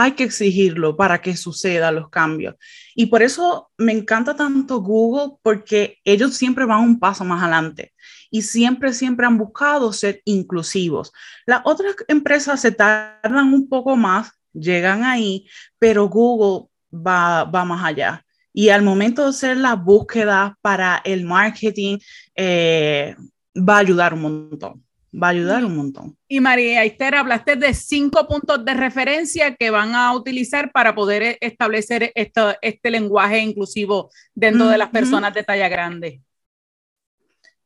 hay 0.00 0.12
que 0.12 0.22
exigirlo 0.22 0.96
para 0.96 1.20
que 1.20 1.36
sucedan 1.36 1.96
los 1.96 2.08
cambios. 2.08 2.54
Y 2.94 3.06
por 3.06 3.20
eso 3.20 3.72
me 3.76 3.90
encanta 3.90 4.36
tanto 4.36 4.80
Google, 4.80 5.38
porque 5.42 5.98
ellos 6.04 6.36
siempre 6.36 6.64
van 6.64 6.84
un 6.84 7.00
paso 7.00 7.24
más 7.24 7.42
adelante 7.42 7.92
y 8.30 8.42
siempre, 8.42 8.92
siempre 8.92 9.26
han 9.26 9.36
buscado 9.36 9.92
ser 9.92 10.22
inclusivos. 10.24 11.12
Las 11.46 11.62
otras 11.64 11.96
empresas 12.06 12.60
se 12.60 12.70
tardan 12.70 13.52
un 13.52 13.68
poco 13.68 13.96
más, 13.96 14.30
llegan 14.52 15.02
ahí, 15.02 15.48
pero 15.80 16.08
Google 16.08 16.68
va, 16.92 17.42
va 17.42 17.64
más 17.64 17.84
allá. 17.84 18.24
Y 18.52 18.68
al 18.68 18.82
momento 18.82 19.24
de 19.24 19.30
hacer 19.30 19.56
la 19.56 19.74
búsqueda 19.74 20.56
para 20.62 21.02
el 21.04 21.24
marketing, 21.24 21.98
eh, 22.36 23.16
va 23.56 23.76
a 23.76 23.80
ayudar 23.80 24.14
un 24.14 24.20
montón. 24.20 24.84
Va 25.12 25.28
a 25.28 25.30
ayudar 25.30 25.64
un 25.64 25.76
montón. 25.76 26.16
Y 26.28 26.40
María 26.40 26.84
Esther, 26.84 27.14
hablaste 27.14 27.56
de 27.56 27.74
cinco 27.74 28.26
puntos 28.26 28.64
de 28.64 28.74
referencia 28.74 29.54
que 29.54 29.70
van 29.70 29.94
a 29.94 30.12
utilizar 30.14 30.70
para 30.72 30.94
poder 30.94 31.22
e, 31.22 31.38
establecer 31.40 32.12
esto, 32.14 32.54
este 32.60 32.90
lenguaje 32.90 33.40
inclusivo 33.40 34.10
dentro 34.34 34.68
de 34.68 34.78
las 34.78 34.90
personas 34.90 35.34
de 35.34 35.44
talla 35.44 35.68
grande. 35.68 36.20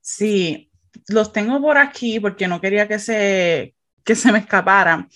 Sí, 0.01 0.71
los 1.09 1.33
tengo 1.33 1.61
por 1.61 1.79
aquí 1.79 2.21
porque 2.21 2.49
no 2.49 2.61
quería 2.61 2.89
que 2.89 2.99
se, 2.99 3.75
que 4.05 4.15
se 4.15 4.33
me 4.33 4.39
escaparan. 4.39 5.09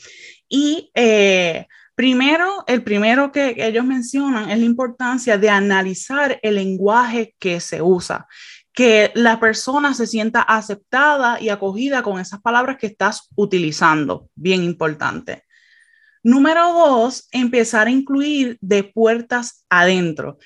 Y 0.48 0.90
eh, 0.94 1.66
primero, 1.94 2.64
el 2.66 2.82
primero 2.82 3.32
que 3.32 3.54
ellos 3.58 3.84
mencionan 3.84 4.50
es 4.50 4.58
la 4.58 4.64
importancia 4.64 5.38
de 5.38 5.50
analizar 5.50 6.38
el 6.42 6.56
lenguaje 6.56 7.34
que 7.38 7.60
se 7.60 7.82
usa 7.82 8.26
que 8.76 9.10
la 9.14 9.40
persona 9.40 9.94
se 9.94 10.06
sienta 10.06 10.42
aceptada 10.42 11.40
y 11.40 11.48
acogida 11.48 12.02
con 12.02 12.20
esas 12.20 12.42
palabras 12.42 12.76
que 12.76 12.88
estás 12.88 13.30
utilizando. 13.34 14.28
Bien 14.34 14.62
importante. 14.62 15.44
Número 16.22 16.74
dos, 16.74 17.26
empezar 17.32 17.86
a 17.86 17.90
incluir 17.90 18.58
de 18.60 18.84
puertas 18.84 19.64
adentro. 19.70 20.36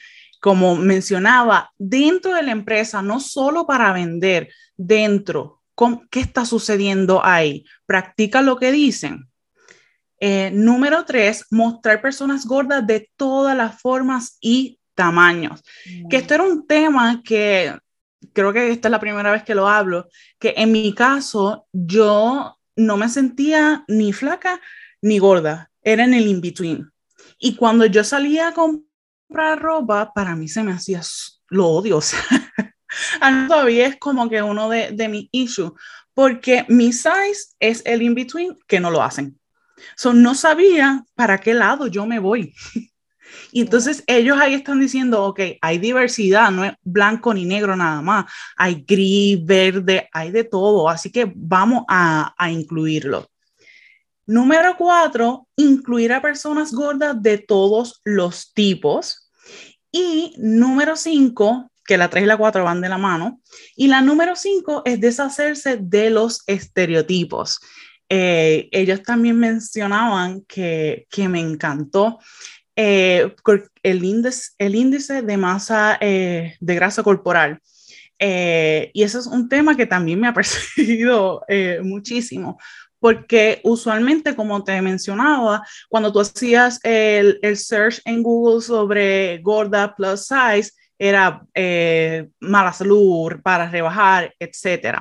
Como 0.40 0.76
mencionaba, 0.76 1.72
dentro 1.76 2.32
de 2.34 2.44
la 2.44 2.52
empresa, 2.52 3.02
no 3.02 3.18
solo 3.18 3.66
para 3.66 3.92
vender, 3.92 4.49
dentro, 4.76 5.60
¿qué 6.08 6.20
está 6.20 6.44
sucediendo 6.44 7.25
ahí? 7.25 7.64
Practica 7.84 8.42
lo 8.42 8.58
que 8.58 8.70
dicen. 8.70 9.28
Eh, 10.20 10.52
número 10.54 11.04
tres, 11.04 11.46
mostrar 11.50 12.00
personas 12.00 12.46
gordas 12.46 12.87
de 12.87 13.10
todas 13.16 13.56
las 13.56 13.80
formas 13.80 14.38
y 14.40 14.78
tamaños. 14.94 15.64
Que 16.08 16.18
esto 16.18 16.34
era 16.34 16.44
un 16.44 16.64
tema 16.68 17.22
que 17.25 17.75
creo 18.32 18.52
que 18.52 18.70
esta 18.70 18.88
es 18.88 18.92
la 18.92 19.00
primera 19.00 19.32
vez 19.32 19.42
que 19.42 19.54
lo 19.54 19.68
hablo, 19.68 20.08
que 20.38 20.54
en 20.56 20.72
mi 20.72 20.94
caso 20.94 21.66
yo 21.72 22.58
no 22.76 22.96
me 22.96 23.08
sentía 23.08 23.84
ni 23.88 24.12
flaca 24.12 24.60
ni 25.02 25.18
gorda, 25.18 25.70
era 25.82 26.04
en 26.04 26.14
el 26.14 26.26
in-between. 26.26 26.90
Y 27.38 27.56
cuando 27.56 27.86
yo 27.86 28.04
salía 28.04 28.48
a 28.48 28.54
comprar 28.54 29.60
ropa, 29.60 30.12
para 30.12 30.36
mí 30.36 30.48
se 30.48 30.62
me 30.62 30.72
hacía, 30.72 31.00
lo 31.48 31.68
odio, 31.68 31.96
o 31.98 32.00
sea, 32.00 32.20
todavía 33.48 33.86
es 33.86 33.96
como 33.96 34.28
que 34.28 34.42
uno 34.42 34.68
de, 34.68 34.92
de 34.92 35.08
mis 35.08 35.28
issues, 35.32 35.72
porque 36.14 36.64
mi 36.68 36.92
size 36.92 37.54
es 37.58 37.82
el 37.86 38.02
in-between 38.02 38.58
que 38.66 38.80
no 38.80 38.90
lo 38.90 39.02
hacen. 39.02 39.38
So, 39.96 40.12
no 40.12 40.34
sabía 40.34 41.04
para 41.14 41.38
qué 41.38 41.54
lado 41.54 41.86
yo 41.86 42.06
me 42.06 42.18
voy. 42.18 42.54
Y 43.52 43.62
entonces 43.62 44.04
ellos 44.07 44.38
ahí 44.40 44.54
están 44.54 44.80
diciendo, 44.80 45.25
ok, 45.25 45.40
hay 45.61 45.78
diversidad, 45.78 46.50
no 46.50 46.64
es 46.64 46.73
blanco 46.83 47.35
ni 47.35 47.45
negro 47.45 47.76
nada 47.76 48.02
más, 48.02 48.26
hay 48.57 48.85
gris, 48.87 49.45
verde, 49.45 50.09
hay 50.12 50.30
de 50.30 50.45
todo, 50.45 50.88
así 50.88 51.11
que 51.11 51.33
vamos 51.35 51.85
a, 51.88 52.35
a 52.37 52.50
incluirlo. 52.50 53.28
Número 54.26 54.76
cuatro, 54.76 55.49
incluir 55.57 56.12
a 56.12 56.23
personas 56.23 56.73
gordas 56.73 57.21
de 57.21 57.38
todos 57.38 58.00
los 58.04 58.52
tipos. 58.52 59.28
Y 59.90 60.35
número 60.38 60.95
cinco, 60.95 61.73
que 61.85 61.99
la 61.99 62.09
tres 62.09 62.23
y 62.23 62.26
la 62.26 62.37
cuatro 62.37 62.62
van 62.62 62.80
de 62.80 62.88
la 62.88 62.97
mano. 62.97 63.40
Y 63.75 63.88
la 63.88 64.02
número 64.02 64.37
cinco 64.37 64.83
es 64.85 65.00
deshacerse 65.00 65.78
de 65.80 66.11
los 66.11 66.45
estereotipos. 66.47 67.59
Eh, 68.09 68.69
ellos 68.71 69.02
también 69.02 69.37
mencionaban 69.37 70.42
que, 70.42 71.07
que 71.11 71.28
me 71.28 71.40
encantó 71.40 72.21
eh, 72.76 73.34
el, 73.82 74.04
índice, 74.04 74.52
el 74.58 74.74
índice 74.74 75.22
de 75.22 75.36
masa 75.36 75.98
eh, 76.00 76.56
de 76.60 76.74
grasa 76.74 77.02
corporal. 77.02 77.60
Eh, 78.18 78.90
y 78.92 79.02
eso 79.02 79.18
es 79.18 79.26
un 79.26 79.48
tema 79.48 79.76
que 79.76 79.86
también 79.86 80.20
me 80.20 80.28
ha 80.28 80.34
perseguido 80.34 81.42
muchísimo, 81.82 82.58
porque 82.98 83.60
usualmente, 83.64 84.36
como 84.36 84.62
te 84.62 84.80
mencionaba, 84.82 85.66
cuando 85.88 86.12
tú 86.12 86.20
hacías 86.20 86.80
el, 86.82 87.38
el 87.42 87.56
search 87.56 88.00
en 88.04 88.22
Google 88.22 88.60
sobre 88.60 89.38
gorda 89.38 89.94
plus 89.94 90.26
size, 90.26 90.72
era 90.98 91.46
mala 92.40 92.72
salud, 92.74 93.32
para 93.42 93.70
rebajar, 93.70 94.34
etc. 94.38 94.98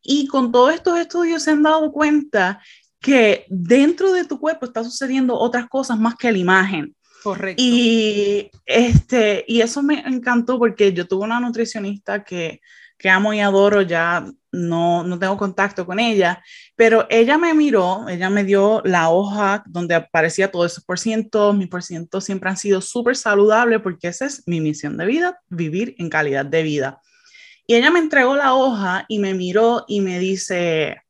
Y 0.00 0.28
con 0.28 0.52
todos 0.52 0.74
estos 0.74 0.96
estudios 0.98 1.42
se 1.42 1.50
han 1.50 1.64
dado 1.64 1.90
cuenta 1.90 2.62
que 3.00 3.46
dentro 3.48 4.12
de 4.12 4.24
tu 4.24 4.38
cuerpo 4.40 4.66
está 4.66 4.82
sucediendo 4.84 5.34
otras 5.34 5.68
cosas 5.68 5.98
más 5.98 6.16
que 6.16 6.32
la 6.32 6.38
imagen. 6.38 6.94
Correcto. 7.22 7.62
Y, 7.62 8.50
este, 8.64 9.44
y 9.46 9.60
eso 9.60 9.82
me 9.82 10.00
encantó 10.00 10.58
porque 10.58 10.92
yo 10.92 11.06
tuve 11.06 11.24
una 11.24 11.40
nutricionista 11.40 12.22
que, 12.24 12.60
que 12.96 13.08
amo 13.08 13.32
y 13.32 13.40
adoro, 13.40 13.82
ya 13.82 14.26
no, 14.50 15.04
no 15.04 15.18
tengo 15.18 15.36
contacto 15.36 15.86
con 15.86 16.00
ella, 16.00 16.42
pero 16.74 17.06
ella 17.10 17.38
me 17.38 17.54
miró, 17.54 18.08
ella 18.08 18.28
me 18.28 18.44
dio 18.44 18.82
la 18.84 19.10
hoja 19.10 19.62
donde 19.66 19.94
aparecía 19.94 20.50
todo 20.50 20.66
ese 20.66 20.80
por 20.80 20.98
ciento, 20.98 21.52
mi 21.52 21.66
por 21.66 21.82
ciento 21.82 22.20
siempre 22.20 22.50
han 22.50 22.56
sido 22.56 22.80
súper 22.80 23.16
saludable 23.16 23.78
porque 23.78 24.08
esa 24.08 24.26
es 24.26 24.42
mi 24.46 24.60
misión 24.60 24.96
de 24.96 25.06
vida, 25.06 25.40
vivir 25.48 25.94
en 25.98 26.08
calidad 26.08 26.44
de 26.44 26.62
vida. 26.62 27.00
Y 27.66 27.74
ella 27.74 27.90
me 27.90 27.98
entregó 27.98 28.34
la 28.34 28.54
hoja 28.54 29.04
y 29.08 29.18
me 29.18 29.34
miró 29.34 29.84
y 29.86 30.00
me 30.00 30.18
dice, 30.18 31.02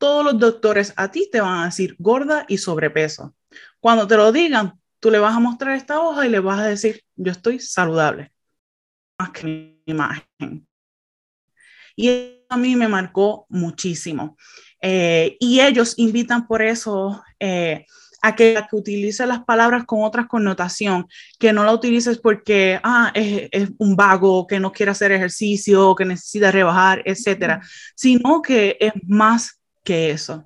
todos 0.00 0.24
los 0.24 0.38
doctores 0.38 0.94
a 0.96 1.10
ti 1.10 1.28
te 1.30 1.42
van 1.42 1.58
a 1.58 1.64
decir 1.66 1.94
gorda 1.98 2.46
y 2.48 2.56
sobrepeso. 2.56 3.36
Cuando 3.80 4.06
te 4.06 4.16
lo 4.16 4.32
digan, 4.32 4.80
tú 4.98 5.10
le 5.10 5.18
vas 5.18 5.36
a 5.36 5.40
mostrar 5.40 5.76
esta 5.76 6.00
hoja 6.00 6.26
y 6.26 6.30
le 6.30 6.40
vas 6.40 6.58
a 6.58 6.66
decir, 6.66 7.02
yo 7.16 7.30
estoy 7.30 7.60
saludable, 7.60 8.32
más 9.18 9.30
que 9.30 9.46
mi 9.46 9.82
imagen. 9.84 10.66
Y 11.94 12.44
a 12.48 12.56
mí 12.56 12.76
me 12.76 12.88
marcó 12.88 13.44
muchísimo. 13.50 14.38
Eh, 14.80 15.36
y 15.38 15.60
ellos 15.60 15.92
invitan 15.98 16.46
por 16.46 16.62
eso 16.62 17.22
eh, 17.38 17.84
a 18.22 18.34
que, 18.34 18.56
a 18.56 18.66
que 18.66 18.76
utilices 18.76 19.28
las 19.28 19.44
palabras 19.44 19.84
con 19.84 20.02
otras 20.02 20.28
connotación, 20.28 21.06
que 21.38 21.52
no 21.52 21.62
la 21.62 21.74
utilices 21.74 22.18
porque 22.18 22.80
ah, 22.82 23.12
es, 23.14 23.48
es, 23.52 23.70
un 23.76 23.96
vago, 23.96 24.46
que 24.46 24.58
no 24.58 24.72
quiere 24.72 24.92
hacer 24.92 25.12
ejercicio, 25.12 25.94
que 25.94 26.06
necesita 26.06 26.50
rebajar, 26.50 27.02
etcétera, 27.04 27.60
sino 27.94 28.40
que 28.40 28.78
es 28.80 28.92
más 29.06 29.59
que 29.90 30.10
eso. 30.12 30.44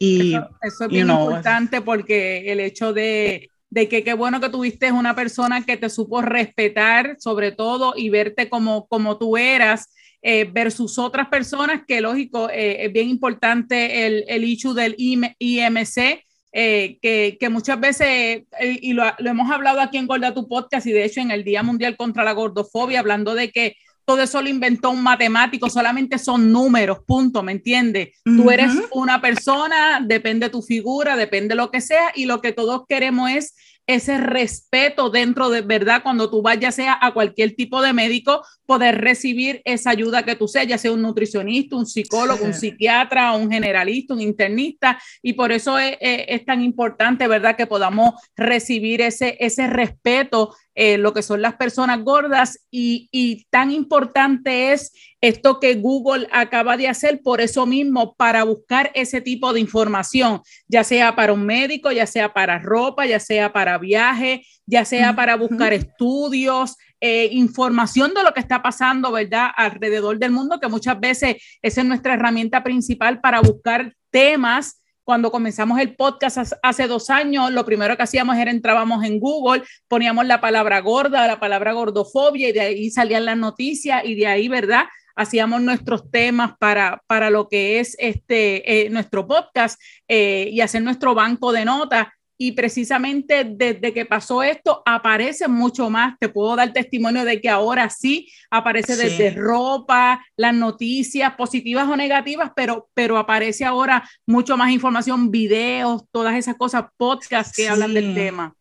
Y, 0.00 0.34
eso, 0.62 0.84
es 0.84 0.88
bien 0.88 1.10
importante 1.10 1.82
porque 1.82 2.50
el 2.50 2.60
hecho 2.60 2.94
de, 2.94 3.50
de 3.68 3.88
que 3.90 4.02
qué 4.02 4.14
bueno 4.14 4.40
que 4.40 4.48
tuviste 4.48 4.90
una 4.90 5.14
persona 5.14 5.62
que 5.66 5.76
te 5.76 5.90
supo 5.90 6.22
respetar 6.22 7.16
sobre 7.18 7.52
todo 7.52 7.92
y 7.94 8.08
verte 8.08 8.48
como, 8.48 8.86
como 8.86 9.18
tú 9.18 9.36
eras. 9.36 9.90
Eh, 10.26 10.48
versus 10.50 10.98
otras 10.98 11.28
personas 11.28 11.82
que 11.86 12.00
lógico 12.00 12.48
eh, 12.48 12.86
es 12.86 12.92
bien 12.94 13.10
importante 13.10 14.06
el, 14.06 14.24
el 14.26 14.44
issue 14.44 14.72
del 14.72 14.96
IMC 14.96 16.24
eh, 16.50 16.98
que, 17.02 17.36
que, 17.38 17.48
muchas 17.50 17.78
veces, 17.78 18.44
y 18.58 18.94
lo, 18.94 19.04
lo, 19.18 19.30
hemos 19.30 19.50
hablado 19.50 19.82
aquí 19.82 19.98
en 19.98 20.06
Gorda 20.06 20.32
Tu 20.32 20.48
Podcast 20.48 20.86
y 20.86 20.92
de 20.92 21.04
hecho 21.04 21.20
en 21.20 21.30
el 21.30 21.44
Día 21.44 21.62
Mundial 21.62 21.98
contra 21.98 22.24
la 22.24 22.32
Gordofobia, 22.32 23.00
hablando 23.00 23.34
de 23.34 23.50
que 23.50 23.76
todo 24.04 24.22
eso 24.22 24.42
lo 24.42 24.48
inventó 24.48 24.90
un 24.90 25.02
matemático, 25.02 25.70
solamente 25.70 26.18
son 26.18 26.52
números, 26.52 26.98
punto, 27.06 27.42
¿me 27.42 27.52
entiendes? 27.52 28.10
Tú 28.24 28.50
eres 28.50 28.72
una 28.92 29.20
persona, 29.20 30.00
depende 30.04 30.50
tu 30.50 30.62
figura, 30.62 31.16
depende 31.16 31.54
lo 31.54 31.70
que 31.70 31.80
sea, 31.80 32.12
y 32.14 32.26
lo 32.26 32.40
que 32.40 32.52
todos 32.52 32.82
queremos 32.88 33.30
es 33.30 33.54
ese 33.86 34.18
respeto 34.18 35.10
dentro 35.10 35.50
de 35.50 35.60
verdad 35.60 36.02
cuando 36.02 36.30
tú 36.30 36.40
vayas 36.40 36.74
sea 36.74 36.98
a 37.00 37.12
cualquier 37.12 37.54
tipo 37.54 37.82
de 37.82 37.92
médico, 37.92 38.42
poder 38.64 39.00
recibir 39.00 39.60
esa 39.64 39.90
ayuda 39.90 40.24
que 40.24 40.36
tú 40.36 40.48
seas, 40.48 40.66
ya 40.66 40.78
sea 40.78 40.92
un 40.92 41.02
nutricionista, 41.02 41.76
un 41.76 41.86
psicólogo, 41.86 42.44
un 42.44 42.54
psiquiatra, 42.54 43.32
un 43.32 43.50
generalista, 43.50 44.14
un 44.14 44.22
internista, 44.22 44.98
y 45.22 45.34
por 45.34 45.52
eso 45.52 45.78
es, 45.78 45.98
es, 46.00 46.24
es 46.28 46.44
tan 46.46 46.62
importante, 46.62 47.28
¿verdad?, 47.28 47.56
que 47.56 47.66
podamos 47.66 48.14
recibir 48.36 49.02
ese, 49.02 49.36
ese 49.38 49.66
respeto 49.66 50.54
eh, 50.74 50.98
lo 50.98 51.12
que 51.12 51.22
son 51.22 51.40
las 51.40 51.54
personas 51.54 52.02
gordas 52.02 52.58
y, 52.70 53.08
y, 53.12 53.46
tan 53.50 53.70
importante 53.70 54.72
es 54.72 54.92
esto 55.20 55.60
que 55.60 55.76
Google 55.76 56.28
acaba 56.32 56.76
de 56.76 56.88
hacer 56.88 57.20
por 57.22 57.40
eso 57.40 57.64
mismo, 57.64 58.14
para 58.14 58.44
buscar 58.44 58.90
ese 58.94 59.20
tipo 59.20 59.52
de 59.52 59.60
información, 59.60 60.42
ya 60.68 60.84
sea 60.84 61.14
para 61.14 61.32
un 61.32 61.46
médico, 61.46 61.92
ya 61.92 62.06
sea 62.06 62.32
para 62.32 62.58
ropa, 62.58 63.06
ya 63.06 63.20
sea 63.20 63.52
para 63.52 63.78
viaje, 63.78 64.44
ya 64.66 64.84
sea 64.84 65.14
para 65.14 65.36
buscar 65.36 65.72
estudios, 65.72 66.76
eh, 67.00 67.28
información 67.32 68.14
de 68.14 68.22
lo 68.22 68.32
que 68.32 68.40
está 68.40 68.62
pasando, 68.62 69.12
¿verdad? 69.12 69.50
Alrededor 69.56 70.18
del 70.18 70.30
mundo, 70.30 70.58
que 70.58 70.68
muchas 70.68 70.98
veces 70.98 71.36
esa 71.60 71.80
es 71.82 71.86
nuestra 71.86 72.14
herramienta 72.14 72.62
principal 72.62 73.20
para 73.20 73.40
buscar 73.40 73.94
temas 74.10 74.82
cuando 75.04 75.30
comenzamos 75.30 75.78
el 75.78 75.94
podcast 75.94 76.54
hace 76.62 76.86
dos 76.86 77.10
años, 77.10 77.52
lo 77.52 77.64
primero 77.64 77.96
que 77.96 78.02
hacíamos 78.02 78.36
era 78.36 78.50
entrábamos 78.50 79.04
en 79.04 79.20
Google, 79.20 79.62
poníamos 79.86 80.26
la 80.26 80.40
palabra 80.40 80.80
gorda, 80.80 81.26
la 81.26 81.38
palabra 81.38 81.72
gordofobia 81.72 82.48
y 82.48 82.52
de 82.52 82.60
ahí 82.60 82.90
salían 82.90 83.26
las 83.26 83.36
noticias 83.36 84.02
y 84.04 84.14
de 84.14 84.26
ahí, 84.26 84.48
¿verdad? 84.48 84.84
Hacíamos 85.14 85.62
nuestros 85.62 86.10
temas 86.10 86.52
para, 86.58 87.02
para 87.06 87.30
lo 87.30 87.48
que 87.48 87.78
es 87.78 87.96
este, 88.00 88.86
eh, 88.86 88.90
nuestro 88.90 89.28
podcast 89.28 89.80
eh, 90.08 90.48
y 90.50 90.60
hacer 90.60 90.82
nuestro 90.82 91.14
banco 91.14 91.52
de 91.52 91.64
notas. 91.64 92.08
Y 92.36 92.52
precisamente 92.52 93.44
desde 93.44 93.92
que 93.92 94.04
pasó 94.04 94.42
esto 94.42 94.82
aparece 94.84 95.48
mucho 95.48 95.90
más. 95.90 96.18
Te 96.18 96.28
puedo 96.28 96.56
dar 96.56 96.72
testimonio 96.72 97.24
de 97.24 97.40
que 97.40 97.48
ahora 97.48 97.88
sí 97.90 98.28
aparece 98.50 98.96
desde 98.96 99.30
ropa, 99.30 100.24
las 100.36 100.54
noticias 100.54 101.34
positivas 101.34 101.88
o 101.88 101.96
negativas, 101.96 102.50
pero, 102.56 102.88
pero 102.94 103.18
aparece 103.18 103.64
ahora 103.64 104.08
mucho 104.26 104.56
más 104.56 104.70
información, 104.70 105.30
videos, 105.30 106.04
todas 106.10 106.34
esas 106.36 106.56
cosas, 106.56 106.84
podcasts 106.96 107.56
que 107.56 107.68
hablan 107.68 107.94
del 107.94 108.14
tema. 108.14 108.54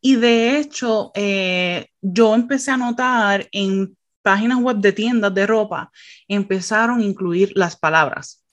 Y 0.00 0.16
de 0.16 0.58
hecho, 0.58 1.10
eh, 1.14 1.88
yo 2.00 2.34
empecé 2.34 2.70
a 2.70 2.76
notar 2.76 3.48
en 3.52 3.96
páginas 4.22 4.58
web 4.58 4.76
de 4.78 4.92
tiendas 4.92 5.34
de 5.34 5.46
ropa, 5.46 5.90
empezaron 6.26 7.00
a 7.00 7.04
incluir 7.04 7.52
las 7.54 7.76
palabras 7.76 8.45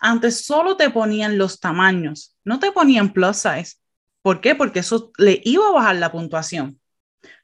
antes 0.00 0.44
solo 0.44 0.76
te 0.76 0.90
ponían 0.90 1.38
los 1.38 1.60
tamaños, 1.60 2.36
no 2.44 2.58
te 2.58 2.72
ponían 2.72 3.12
plus 3.12 3.38
size. 3.38 3.76
¿Por 4.22 4.40
qué? 4.40 4.54
Porque 4.54 4.80
eso 4.80 5.10
le 5.18 5.40
iba 5.44 5.68
a 5.68 5.72
bajar 5.72 5.96
la 5.96 6.12
puntuación. 6.12 6.80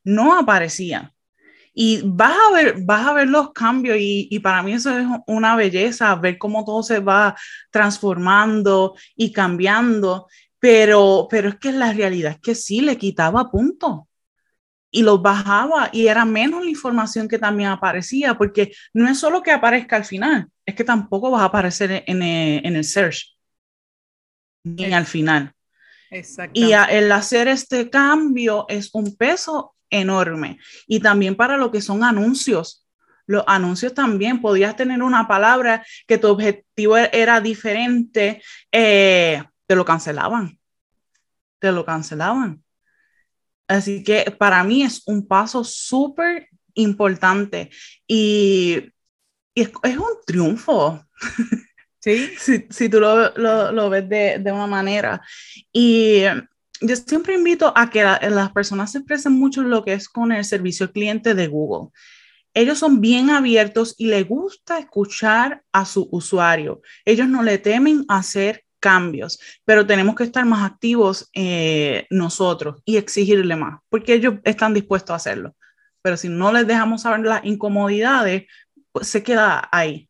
No 0.03 0.39
aparecía. 0.39 1.15
Y 1.73 2.03
vas 2.05 2.37
a 2.37 2.55
ver, 2.55 2.77
vas 2.85 3.07
a 3.07 3.13
ver 3.15 3.29
los 3.29 3.53
cambios 3.53 3.97
y, 3.99 4.29
y, 4.31 4.39
para 4.39 4.63
mí 4.63 4.75
eso 4.75 4.97
es 4.97 5.07
una 5.27 5.57
belleza, 5.57 6.15
ver 6.15 6.39
cómo 6.39 6.65
todo 6.65 6.83
se 6.85 7.01
va 7.01 7.35
transformando 7.71 8.95
y 9.17 9.33
cambiando. 9.33 10.29
Pero, 10.59 11.27
pero 11.29 11.49
es 11.49 11.57
que 11.57 11.73
la 11.73 11.93
realidad 11.93 12.33
es 12.33 12.41
que 12.41 12.55
sí, 12.55 12.81
le 12.81 12.97
quitaba 12.97 13.51
puntos 13.51 14.03
y 14.95 15.03
los 15.03 15.21
bajaba 15.21 15.91
y 15.93 16.07
era 16.07 16.25
menos 16.25 16.63
la 16.63 16.71
información 16.71 17.27
que 17.27 17.37
también 17.37 17.69
aparecía, 17.69 18.39
porque 18.39 18.73
no 18.93 19.09
es 19.09 19.19
solo 19.19 19.43
que 19.43 19.51
aparezca 19.51 19.97
al 19.97 20.05
final, 20.05 20.47
es 20.65 20.77
que 20.77 20.85
tampoco 20.85 21.33
vas 21.33 21.43
a 21.43 21.47
aparecer 21.47 22.05
en, 22.07 22.23
el, 22.23 22.85
search, 22.85 23.37
ni 24.63 24.93
al 24.93 25.05
final. 25.05 25.53
Y 26.53 26.71
el 26.71 27.11
hacer 27.11 27.49
este 27.49 27.91
cambio 27.91 28.67
es 28.69 28.91
un 28.95 29.17
peso 29.17 29.75
enorme. 29.91 30.61
Y 30.87 31.01
también 31.01 31.35
para 31.35 31.57
lo 31.57 31.73
que 31.73 31.81
son 31.81 32.05
anuncios. 32.05 32.87
Los 33.27 33.43
anuncios 33.49 33.95
también, 33.95 34.41
podías 34.41 34.77
tener 34.77 35.03
una 35.03 35.27
palabra 35.27 35.85
que 36.07 36.19
tu 36.19 36.29
objetivo 36.29 36.97
era 36.99 37.41
diferente, 37.41 38.41
eh, 38.71 39.43
te 39.67 39.75
lo 39.75 39.85
cancelaban. 39.85 40.57
Te 41.59 41.73
lo 41.73 41.85
cancelaban. 41.85 42.64
Así 43.69 44.05
que 44.05 44.35
para 44.39 44.63
mí 44.65 44.83
es 44.83 45.03
un 45.07 45.27
paso 45.27 45.65
súper 45.65 46.49
importante 46.75 47.71
y, 48.07 48.91
es, 49.55 49.71
un 49.85 50.19
triunfo. 50.27 51.05
Sí. 52.01 52.29
si, 52.69 52.91
tú 52.91 53.01
lo, 53.01 53.89
ves 53.89 54.07
de, 54.11 54.53
una 54.53 54.67
manera. 54.67 55.23
Y 55.73 56.25
yo 56.83 56.97
siempre 56.97 57.35
invito 57.35 57.73
a 57.75 57.89
que 57.89 58.03
las 58.03 58.53
personas 58.53 58.93
se 58.93 58.99
expresen 58.99 59.33
mucho 59.33 59.63
lo 59.63 59.83
que 59.83 59.95
es 59.95 60.11
con 60.11 60.31
el 60.31 60.45
servicio 60.45 60.85
al 60.85 60.93
cliente 60.93 61.35
de 61.35 61.47
Google. 61.47 61.93
Ellos 62.53 62.79
son 62.79 63.01
bien 63.01 63.31
abiertos 63.31 63.95
y 63.97 64.09
les 64.09 64.29
gusta 64.29 64.79
escuchar 64.79 65.63
a 65.73 65.87
su 65.87 66.07
usuario. 66.13 66.83
Ellos 67.07 67.27
no 67.27 67.43
le 67.43 67.57
temen 67.57 68.05
hacer 68.09 68.64
cambios, 68.85 69.41
pero 69.65 69.87
tenemos 69.87 70.15
que 70.15 70.25
estar 70.25 70.45
más 70.45 70.71
activos 70.71 71.31
eh, 71.33 72.07
nosotros 72.11 72.83
y 72.85 72.99
exigirle 72.99 73.57
más, 73.57 73.81
porque 73.89 74.13
ellos 74.13 74.35
están 74.45 74.75
dispuestos 74.75 75.13
a 75.13 75.17
hacerlo. 75.17 75.57
Pero 76.03 76.19
si 76.19 76.29
no 76.29 76.53
les 76.53 76.67
dejamos 76.67 77.01
saber 77.01 77.21
las 77.21 77.43
incomodidades, 77.47 78.45
pues 78.93 79.09
se 79.09 79.23
queda 79.23 79.67
ahí. 79.73 80.07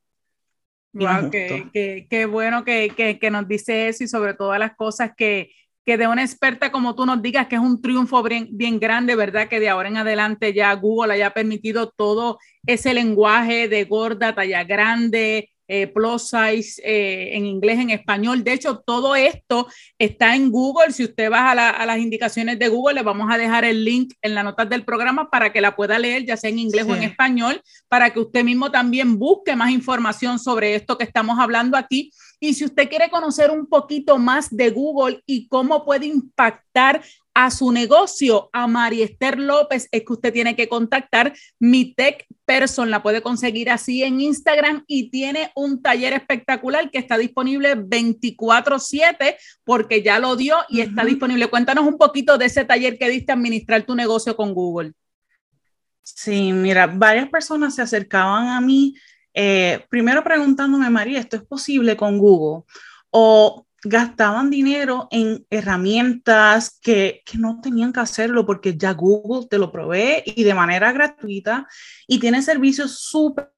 Wow, 0.92 1.30
qué, 1.30 2.26
bueno 2.28 2.64
que, 2.64 2.92
que, 2.96 3.20
que, 3.20 3.30
nos 3.30 3.46
dice 3.46 3.86
eso 3.86 4.02
y 4.02 4.08
sobre 4.08 4.34
todas 4.34 4.58
las 4.58 4.74
cosas 4.74 5.12
que, 5.16 5.52
que 5.84 5.96
de 5.96 6.08
una 6.08 6.24
experta 6.24 6.72
como 6.72 6.96
tú 6.96 7.06
nos 7.06 7.22
digas 7.22 7.46
que 7.46 7.54
es 7.54 7.60
un 7.60 7.80
triunfo 7.80 8.24
bien, 8.24 8.48
bien, 8.50 8.80
grande, 8.80 9.14
¿verdad? 9.14 9.46
Que 9.46 9.60
de 9.60 9.68
ahora 9.68 9.88
en 9.88 9.98
adelante 9.98 10.52
ya 10.52 10.72
Google 10.74 11.14
haya 11.14 11.30
permitido 11.30 11.90
todo 11.90 12.38
ese 12.66 12.92
lenguaje 12.92 13.68
de 13.68 13.84
gorda, 13.84 14.34
talla 14.34 14.64
grande, 14.64 15.53
eh, 15.66 15.86
plus 15.86 16.28
size 16.28 16.80
eh, 16.84 17.36
en 17.36 17.46
inglés, 17.46 17.78
en 17.78 17.90
español. 17.90 18.44
De 18.44 18.52
hecho, 18.52 18.78
todo 18.80 19.16
esto 19.16 19.66
está 19.98 20.34
en 20.34 20.50
Google. 20.50 20.92
Si 20.92 21.04
usted 21.04 21.30
va 21.30 21.50
a, 21.50 21.86
las 21.86 21.98
indicaciones 21.98 22.58
de 22.58 22.68
Google, 22.68 22.94
le 22.94 23.02
vamos 23.02 23.32
a 23.32 23.38
dejar 23.38 23.64
el 23.64 23.84
link 23.84 24.14
en 24.22 24.34
las 24.34 24.44
notas 24.44 24.68
del 24.68 24.84
programa 24.84 25.30
para 25.30 25.52
que 25.52 25.60
la 25.60 25.74
pueda 25.74 25.98
leer, 25.98 26.24
ya 26.24 26.36
sea 26.36 26.50
en 26.50 26.58
inglés 26.58 26.86
o 26.88 26.94
en 26.94 27.02
español, 27.02 27.62
para 27.88 28.12
que 28.12 28.20
usted 28.20 28.44
mismo 28.44 28.70
también 28.70 29.18
busque 29.18 29.56
más 29.56 29.70
información 29.70 30.38
sobre 30.38 30.74
esto 30.74 30.98
que 30.98 31.04
estamos 31.04 31.38
hablando 31.38 31.76
aquí. 31.76 32.10
Y 32.40 32.54
si 32.54 32.64
usted 32.64 32.88
quiere 32.88 33.08
conocer 33.08 33.50
un 33.50 33.66
poquito 33.66 34.18
más 34.18 34.54
de 34.54 34.70
Google 34.70 35.22
y 35.24 35.48
cómo 35.48 35.84
puede 35.84 36.06
impactar 36.06 37.02
a 37.34 37.50
su 37.50 37.72
negocio, 37.72 38.48
a 38.52 38.68
María 38.68 39.04
Esther 39.04 39.38
López, 39.38 39.88
es 39.90 40.04
que 40.04 40.12
usted 40.12 40.32
tiene 40.32 40.54
que 40.54 40.68
contactar 40.68 41.34
mi 41.58 41.92
Tech 41.94 42.24
Person, 42.44 42.90
la 42.90 43.02
puede 43.02 43.22
conseguir 43.22 43.70
así 43.70 44.04
en 44.04 44.20
Instagram 44.20 44.84
y 44.86 45.10
tiene 45.10 45.50
un 45.56 45.82
taller 45.82 46.12
espectacular 46.12 46.90
que 46.90 46.98
está 46.98 47.18
disponible 47.18 47.74
24/7 47.74 49.36
porque 49.64 50.02
ya 50.02 50.18
lo 50.18 50.36
dio 50.36 50.56
y 50.68 50.80
está 50.80 51.04
disponible. 51.04 51.48
Cuéntanos 51.48 51.86
un 51.86 51.98
poquito 51.98 52.38
de 52.38 52.46
ese 52.46 52.64
taller 52.64 52.98
que 52.98 53.08
diste 53.08 53.32
administrar 53.32 53.82
tu 53.82 53.94
negocio 53.94 54.36
con 54.36 54.54
Google. 54.54 54.92
Sí, 56.02 56.52
mira, 56.52 56.86
varias 56.86 57.28
personas 57.30 57.74
se 57.74 57.82
acercaban 57.82 58.48
a 58.48 58.60
mí, 58.60 58.94
eh, 59.32 59.84
primero 59.88 60.22
preguntándome, 60.22 60.88
María, 60.90 61.18
¿esto 61.18 61.36
es 61.36 61.42
posible 61.42 61.96
con 61.96 62.18
Google? 62.18 62.64
O 63.10 63.66
gastaban 63.84 64.50
dinero 64.50 65.08
en 65.10 65.46
herramientas 65.50 66.78
que, 66.80 67.22
no 67.38 67.60
tenían 67.60 67.92
que 67.92 68.00
hacerlo 68.00 68.46
porque 68.46 68.76
ya 68.76 68.92
Google 68.92 69.46
te 69.48 69.58
lo 69.58 69.70
provee 69.70 70.22
y 70.24 70.42
de 70.42 70.54
manera 70.54 70.92
gratuita 70.92 71.66
y 72.06 72.18
tiene 72.18 72.42
servicios 72.42 72.98
súper 73.00 73.50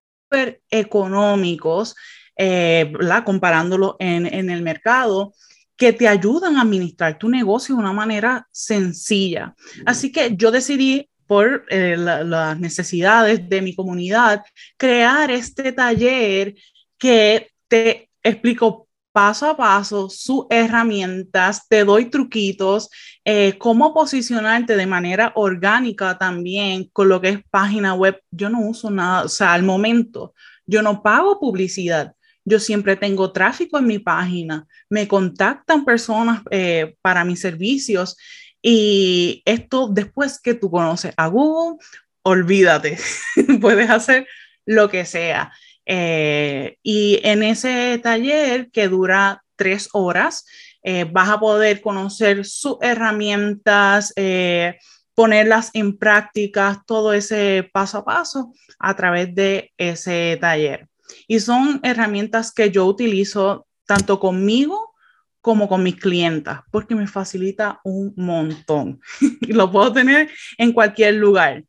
económicos, 0.71 1.95
eh, 2.37 2.93
comparándolo 3.25 3.97
en, 3.99 4.51
el 4.51 4.62
mercado 4.62 5.33
que 5.77 5.93
te 5.93 6.09
ayudan 6.09 6.57
a 6.57 6.62
administrar 6.62 7.19
tu 7.19 7.29
negocio 7.29 7.75
de 7.75 7.81
una 7.81 7.93
manera 7.93 8.49
sencilla. 8.51 9.55
Así 9.85 10.11
que 10.11 10.35
yo 10.37 10.51
decidí 10.51 11.09
por 11.27 11.65
eh, 11.69 11.97
las 11.97 12.59
necesidades 12.59 13.49
de 13.49 13.61
mi 13.61 13.75
comunidad, 13.75 14.43
crear 14.77 15.31
este 15.31 15.73
taller 15.73 16.55
que 16.99 17.51
te 17.69 18.11
explico 18.23 18.86
paso 19.16 19.48
a 19.48 19.57
paso 19.57 20.11
sus 20.11 20.44
herramientas, 20.50 21.66
te 21.70 21.87
doy 21.87 22.11
truquitos, 22.11 22.90
eh, 23.24 23.57
cómo 23.57 23.94
posicionarte 23.94 24.76
de 24.76 24.85
manera 24.85 25.33
orgánica 25.37 26.18
también 26.18 26.90
con 26.92 27.09
lo 27.09 27.18
que 27.22 27.31
es 27.31 27.38
página 27.48 27.94
web. 27.94 28.20
Yo 28.31 28.50
no 28.50 28.61
uso 28.61 28.90
nada, 28.90 29.24
o 29.24 29.29
sea, 29.31 29.55
al 29.55 29.62
momento 29.62 30.35
yo 30.66 30.83
no 30.83 31.02
pago 31.02 31.40
publicidad. 31.40 32.12
Yo 32.44 32.61
siempre 32.61 32.94
tengo 32.94 33.33
tráfico 33.33 33.79
en 33.79 33.87
mi 33.87 33.98
página, 33.98 34.66
me 34.90 35.09
contactan 35.09 35.87
personas 35.87 36.42
eh, 36.50 36.94
para 37.00 37.24
mis 37.24 37.40
servicios 37.40 38.18
y 38.61 39.40
esto 39.46 39.88
después 39.88 40.38
que 40.38 40.52
tú 40.52 40.70
conoces 40.70 41.14
a 41.16 41.29
Google, 41.29 41.79
olvídate, 42.20 42.98
puedes 43.62 43.88
hacer 43.88 44.26
lo 44.66 44.90
que 44.90 45.07
sea. 45.07 45.52
Eh, 45.87 46.77
y 46.83 47.20
en 47.22 47.44
ese 47.44 47.99
taller 48.03 48.70
que 48.70 48.88
dura 48.88 49.44
tres 49.55 49.88
horas, 49.92 50.44
eh, 50.83 51.05
vas 51.05 51.29
a 51.31 51.40
poder 51.40 51.81
conocer 51.81 52.44
sus 52.44 52.77
herramientas, 52.81 54.12
eh, 54.16 54.77
ponerlas 55.14 55.70
en 55.72 55.96
práctica, 55.96 56.83
todo 56.87 57.12
ese 57.12 57.68
paso 57.72 57.99
a 57.99 58.05
paso 58.05 58.53
a 58.79 58.94
través 58.94 59.35
de 59.35 59.72
ese 59.79 60.37
taller. 60.40 60.88
Y 61.27 61.40
son 61.40 61.81
herramientas 61.83 62.53
que 62.53 62.70
yo 62.70 62.85
utilizo 62.85 63.66
tanto 63.87 64.20
conmigo 64.20 64.92
como 65.40 65.68
con 65.68 65.83
mis 65.85 65.96
clientas, 65.96 66.61
porque 66.72 66.96
me 66.96 67.07
facilita 67.07 67.81
un 67.85 68.12
montón. 68.16 69.01
y 69.40 69.53
lo 69.53 69.70
puedo 69.70 69.92
tener 69.92 70.29
en 70.59 70.72
cualquier 70.72 71.14
lugar, 71.14 71.64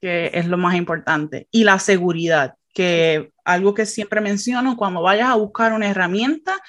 que 0.00 0.30
es 0.32 0.46
lo 0.46 0.56
más 0.56 0.76
importante. 0.76 1.48
Y 1.50 1.64
la 1.64 1.80
seguridad 1.80 2.54
que 2.74 3.30
algo 3.44 3.72
que 3.72 3.86
siempre 3.86 4.20
menciono, 4.20 4.76
cuando 4.76 5.00
vayas 5.00 5.30
a 5.30 5.36
buscar 5.36 5.72
una 5.72 5.88
herramienta, 5.88 6.60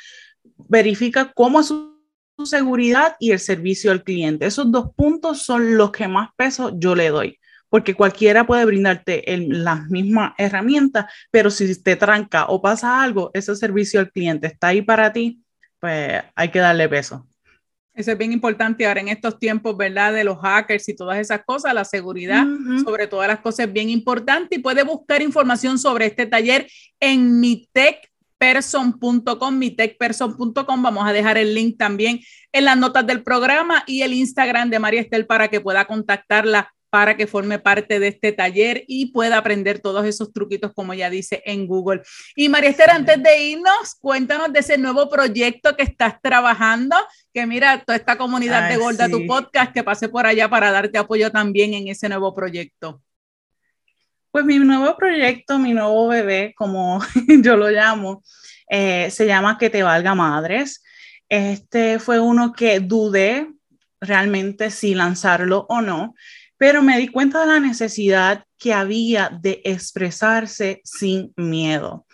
verifica 0.70 1.32
cómo 1.34 1.60
es 1.60 1.68
su 1.68 2.46
seguridad 2.46 3.15
y 3.20 3.32
el 3.32 3.39
servicio 3.39 3.91
al 3.91 4.04
cliente. 4.04 4.46
Esos 4.46 4.72
dos 4.72 4.91
puntos 4.96 5.44
son 5.44 5.78
los 5.78 5.91
que 5.91 6.08
más 6.08 6.30
peso 6.36 6.72
yo 6.78 6.96
le 6.96 7.10
doy, 7.10 7.39
porque 7.70 7.96
cualquiera 7.96 8.46
puede 8.46 8.65
brindarte 8.65 9.24
las 9.50 9.88
mismas 9.88 10.34
herramientas, 10.38 11.06
pero 11.32 11.50
si 11.50 11.82
te 11.82 11.96
tranca 11.96 12.46
o 12.46 12.62
pasa 12.62 13.02
algo, 13.02 13.32
ese 13.34 13.56
servicio 13.56 14.00
al 14.00 14.12
cliente 14.12 14.48
está 14.48 14.68
ahí 14.68 14.82
para 14.82 15.12
ti, 15.12 15.41
pues 15.80 16.24
hay 16.36 16.50
que 16.50 16.60
darle 16.60 16.88
peso. 16.88 17.28
Eso 17.95 18.12
es 18.12 18.17
bien 18.17 18.34
importante 18.34 18.86
ahora 18.86 18.99
en 18.99 19.08
estos 19.08 19.39
tiempos, 19.39 19.77
¿verdad? 19.77 20.13
De 20.13 20.25
los 20.25 20.38
hackers 20.39 20.89
y 20.89 20.95
todas 20.95 21.17
esas 21.17 21.45
cosas, 21.45 21.73
la 21.73 21.86
seguridad, 21.86 22.45
sobre 22.84 23.08
todas 23.08 23.29
las 23.29 23.39
cosas, 23.39 23.67
es 23.67 23.73
bien 23.73 23.89
importante 23.89 24.58
y 24.58 24.60
puede 24.60 24.84
buscar 24.84 25.21
información 25.21 25.79
sobre 25.79 26.08
este 26.08 26.25
taller 26.25 26.67
en 26.99 27.39
mi 27.39 27.69
tech 27.71 28.12
person.com, 28.38 29.58
mitecperson.com. 29.58 30.84
Vamos 30.84 31.08
a 31.08 31.13
dejar 31.13 31.38
el 31.38 31.55
link 31.55 31.77
también 31.77 32.19
en 32.51 32.65
las 32.65 32.77
notas 32.77 33.08
del 33.08 33.23
programa 33.23 33.84
y 33.88 34.01
el 34.01 34.13
Instagram 34.13 34.69
de 34.69 34.79
María 34.79 35.01
Estel 35.01 35.25
para 35.25 35.47
que 35.47 35.62
pueda 35.62 35.86
contactarla 35.86 36.73
para 36.89 37.17
que 37.17 37.28
forme 37.28 37.60
parte 37.60 38.00
de 38.00 38.08
este 38.08 38.32
taller 38.32 38.84
y 38.88 39.08
pueda 39.08 39.38
aprender 39.38 39.80
todos 39.80 40.06
esos 40.06 40.32
truquitos, 40.32 40.74
como 40.74 40.93
ya 40.93 41.10
dice 41.10 41.41
en 41.45 41.67
Google. 41.67 42.02
Y 42.36 42.50
María 42.50 42.69
Esther, 42.69 42.89
antes 42.89 43.21
de 43.21 43.41
irnos, 43.41 43.95
cuéntanos 44.00 44.54
de 44.54 44.60
ese 44.60 44.78
nuevo 44.78 45.10
proyecto 45.10 45.76
que 45.76 45.84
estás 45.84 46.21
trabajando, 46.21 46.95
que 47.34 47.45
mira, 47.45 47.84
toda 47.84 47.98
esta 47.98 48.17
comunidad 48.17 48.69
de 48.69 48.78
Gorda, 48.78 49.10
tu 49.10 49.26
podcast, 49.26 49.74
que 49.74 49.84
pase 49.84 50.10
por 50.10 50.26
allá 50.26 50.50
para 50.50 50.71
darte 50.71 50.98
apoyo 50.98 51.32
también 51.32 51.74
en 51.74 51.88
ese 51.88 52.08
nuevo 52.08 52.34
proyecto. 52.34 53.02
Pues 54.32 54.43
mi 54.43 54.60
nuevo 54.60 54.98
proyecto, 54.98 55.60
mi 55.60 55.74
nuevo 55.74 56.10
bebé, 56.10 56.54
como 56.58 57.00
yo 57.41 57.56
lo 57.56 57.69
llamo, 57.69 58.24
eh, 58.69 59.10
se 59.10 59.28
llama 59.28 59.58
Que 59.58 59.69
te 59.69 59.84
valga 59.84 60.15
madres. 60.15 60.84
Este 61.30 62.00
fue 62.00 62.19
uno 62.19 62.54
que 62.54 62.80
dudé 62.80 63.48
realmente 64.02 64.71
si 64.71 64.93
lanzarlo 64.93 65.65
o 65.69 65.82
no, 65.82 66.15
pero 66.58 66.82
me 66.82 66.98
di 66.98 67.08
cuenta 67.08 67.41
de 67.41 67.48
la 67.48 67.60
necesidad 67.60 68.46
que 68.58 68.74
había 68.74 69.30
de 69.41 69.62
expresarse 69.63 70.82
sin 70.84 71.34
miedo. 71.36 72.06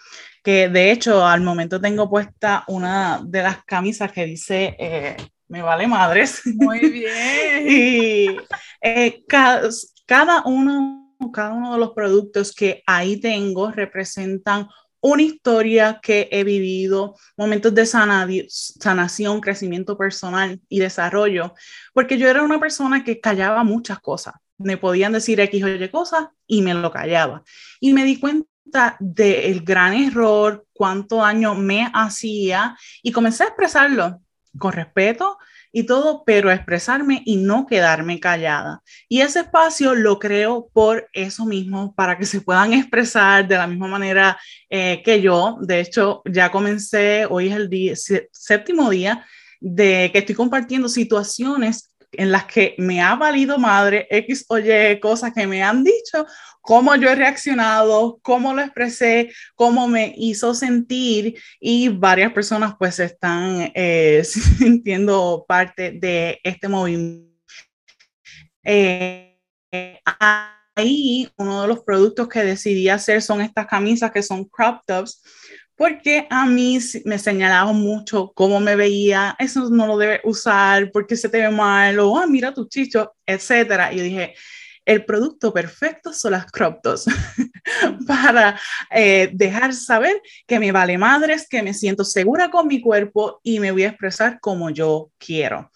Que 0.44 0.70
de 0.70 0.92
hecho 0.92 1.26
al 1.26 1.42
momento 1.42 1.80
tengo 1.80 2.10
puesta 2.10 2.64
una 2.68 3.22
de 3.24 3.44
las 3.44 3.64
camisas 3.64 4.12
que 4.12 4.26
dice, 4.26 4.76
eh, 4.80 5.16
me 5.48 5.62
vale 5.62 5.86
madres. 5.86 6.42
Muy 6.46 6.80
bien. 6.80 7.68
y 7.68 8.38
eh, 8.82 9.24
cada, 9.28 10.44
uno, 10.46 11.16
cada 11.32 11.54
uno 11.54 11.74
de 11.74 11.80
los 11.80 11.92
productos 11.92 12.54
que 12.54 12.82
ahí 12.88 13.20
tengo 13.20 13.70
representan 13.70 14.68
una 15.02 15.24
historia 15.24 16.00
que 16.02 16.30
he 16.32 16.44
vivido, 16.44 17.16
momentos 17.36 17.74
de 17.74 17.86
sanación, 17.86 19.42
crecimiento 19.42 19.98
personal 19.98 20.62
y 20.70 20.80
desarrollo, 20.80 21.54
porque 21.94 22.18
yo 22.18 22.28
era 22.30 22.44
una 22.44 22.60
persona 22.60 23.04
que 23.04 23.20
callaba 23.20 23.64
muchas 23.64 24.00
cosas. 24.00 24.36
Me 24.58 24.78
podían 24.78 25.12
decir 25.12 25.40
X 25.40 25.64
o 25.64 25.68
Y 25.68 25.90
cosas 25.90 26.28
y 26.48 26.62
me 26.62 26.74
lo 26.74 26.92
callaba. 26.92 27.44
Y 27.80 27.94
me 27.94 28.06
di 28.06 28.20
cuenta 28.20 28.96
del 29.00 29.62
gran 29.62 29.94
error, 29.94 30.66
cuánto 30.72 31.18
daño 31.18 31.56
me 31.56 31.90
hacía 31.94 32.78
y 33.02 33.12
comencé 33.12 33.44
a 33.44 33.48
expresarlo 33.48 34.22
con 34.58 34.74
respeto 34.74 35.38
y 35.72 35.84
todo, 35.84 36.24
pero 36.26 36.52
expresarme 36.52 37.22
y 37.26 37.38
no 37.38 37.66
quedarme 37.66 38.20
callada. 38.20 38.82
Y 39.08 39.22
ese 39.22 39.42
espacio 39.42 39.96
lo 39.96 40.20
creo 40.20 40.70
por 40.74 41.10
eso 41.14 41.46
mismo, 41.46 41.94
para 41.96 42.18
que 42.18 42.26
se 42.26 42.42
puedan 42.42 42.74
expresar 42.74 43.48
de 43.48 43.58
la 43.58 43.68
misma 43.68 43.88
manera 43.88 44.38
eh, 44.70 45.02
que 45.04 45.22
yo. 45.22 45.58
De 45.62 45.80
hecho, 45.80 46.22
ya 46.26 46.52
comencé, 46.52 47.26
hoy 47.30 47.50
es 47.50 47.56
el 47.56 47.70
día, 47.70 47.94
séptimo 48.32 48.90
día 48.90 49.26
de 49.60 50.10
que 50.12 50.20
estoy 50.20 50.36
compartiendo 50.36 50.90
situaciones 50.90 51.91
en 52.12 52.32
las 52.32 52.46
que 52.46 52.76
me 52.78 53.02
ha 53.02 53.16
valido 53.16 53.58
madre 53.58 54.08
X 54.10 54.46
o 54.50 54.58
Y 54.58 55.00
cosas 55.00 55.34
que 55.34 55.48
me 55.48 55.64
han 55.64 55.84
dicho, 55.84 56.26
cómo 56.62 56.96
yo 56.96 57.10
he 57.10 57.16
reaccionado, 57.16 58.20
cómo 58.22 58.54
lo 58.54 58.62
expresé, 58.62 59.32
cómo 59.56 59.88
me 59.88 60.14
hizo 60.18 60.54
sentir 60.54 61.36
y 61.60 61.90
varias 61.90 62.34
personas 62.34 62.76
pues 62.78 63.00
están 63.00 63.72
eh, 63.74 64.24
sintiendo 64.26 65.46
parte 65.48 65.92
de 65.92 66.40
este 66.44 66.68
movimiento. 66.68 67.32
Eh, 68.64 69.40
ahí 70.76 71.30
uno 71.38 71.62
de 71.64 71.68
los 71.68 71.80
productos 71.80 72.28
que 72.28 72.44
decidí 72.44 72.90
hacer 72.90 73.22
son 73.22 73.42
estas 73.42 73.68
camisas 73.68 74.12
que 74.12 74.22
son 74.22 74.46
crop 74.46 74.82
tops 74.86 75.22
porque 75.82 76.28
a 76.30 76.46
mí 76.46 76.78
me 77.06 77.18
señalaban 77.18 77.76
mucho 77.76 78.32
cómo 78.36 78.60
me 78.60 78.76
veía, 78.76 79.36
eso 79.40 79.68
no 79.72 79.88
lo 79.88 79.98
debes 79.98 80.22
usar 80.24 80.92
porque 80.92 81.18
se 81.18 81.28
te 81.28 81.42
ve 81.42 81.50
mal, 81.50 81.98
o 81.98 82.20
ah, 82.20 82.28
mira 82.28 82.54
tu 82.54 82.68
chicho, 82.68 83.16
etcétera. 83.26 83.92
Y 83.92 83.98
yo 83.98 84.04
dije, 84.04 84.36
el 84.86 85.04
producto 85.06 85.52
perfecto 85.52 86.14
son 86.14 86.34
las 86.34 86.46
crop 86.52 86.84
tops 86.84 87.06
para 88.08 88.60
eh, 88.92 89.32
dejar 89.34 89.74
saber 89.74 90.22
que 90.46 90.60
me 90.60 90.72
vale 90.72 91.00
madres, 91.00 91.48
que 91.50 91.64
me 91.64 91.74
siento 91.74 92.06
segura 92.06 92.52
con 92.52 92.68
mi 92.68 92.80
cuerpo 92.80 93.40
y 93.42 93.60
me 93.60 93.72
voy 93.72 93.86
a 93.86 93.88
expresar 93.88 94.40
como 94.40 94.70
yo 94.70 95.10
quiero. 95.18 95.72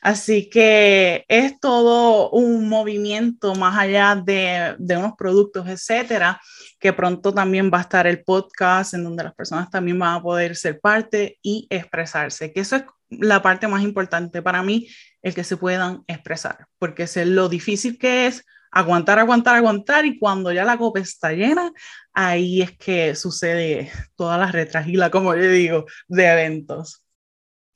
Así 0.00 0.48
que 0.50 1.24
es 1.28 1.58
todo 1.60 2.30
un 2.30 2.68
movimiento 2.68 3.54
más 3.54 3.78
allá 3.78 4.16
de, 4.16 4.76
unos 4.96 5.14
productos, 5.16 5.68
etcétera, 5.68 6.40
que 6.78 6.92
pronto 6.92 7.32
también 7.32 7.70
va 7.72 7.78
a 7.78 7.82
estar 7.82 8.06
el 8.06 8.22
podcast 8.24 8.94
en 8.94 9.04
donde 9.04 9.24
las 9.24 9.34
personas 9.34 9.70
también 9.70 9.98
van 9.98 10.14
a 10.14 10.22
poder 10.22 10.56
ser 10.56 10.80
parte 10.80 11.38
y 11.42 11.66
expresarse, 11.70 12.52
que 12.52 12.60
eso 12.60 12.76
es 12.76 12.84
la 13.08 13.42
parte 13.42 13.68
más 13.68 13.82
importante 13.82 14.42
para 14.42 14.62
mí, 14.62 14.88
el 15.22 15.34
que 15.34 15.44
se 15.44 15.56
puedan 15.56 16.02
expresar, 16.06 16.66
porque 16.78 17.04
es 17.04 17.16
lo 17.16 17.48
difícil 17.48 17.98
que 17.98 18.26
es 18.26 18.44
aguantar, 18.70 19.18
aguantar, 19.18 19.56
aguantar 19.56 20.04
y 20.04 20.18
cuando 20.18 20.52
ya 20.52 20.64
la 20.64 20.76
copa 20.76 21.00
está 21.00 21.32
llena, 21.32 21.72
ahí 22.12 22.62
es 22.62 22.76
que 22.76 23.14
sucede 23.14 23.90
toda 24.16 24.36
la 24.38 24.52
retragila, 24.52 25.10
como 25.10 25.34
yo 25.34 25.48
digo, 25.48 25.86
de 26.08 26.26
eventos. 26.26 27.05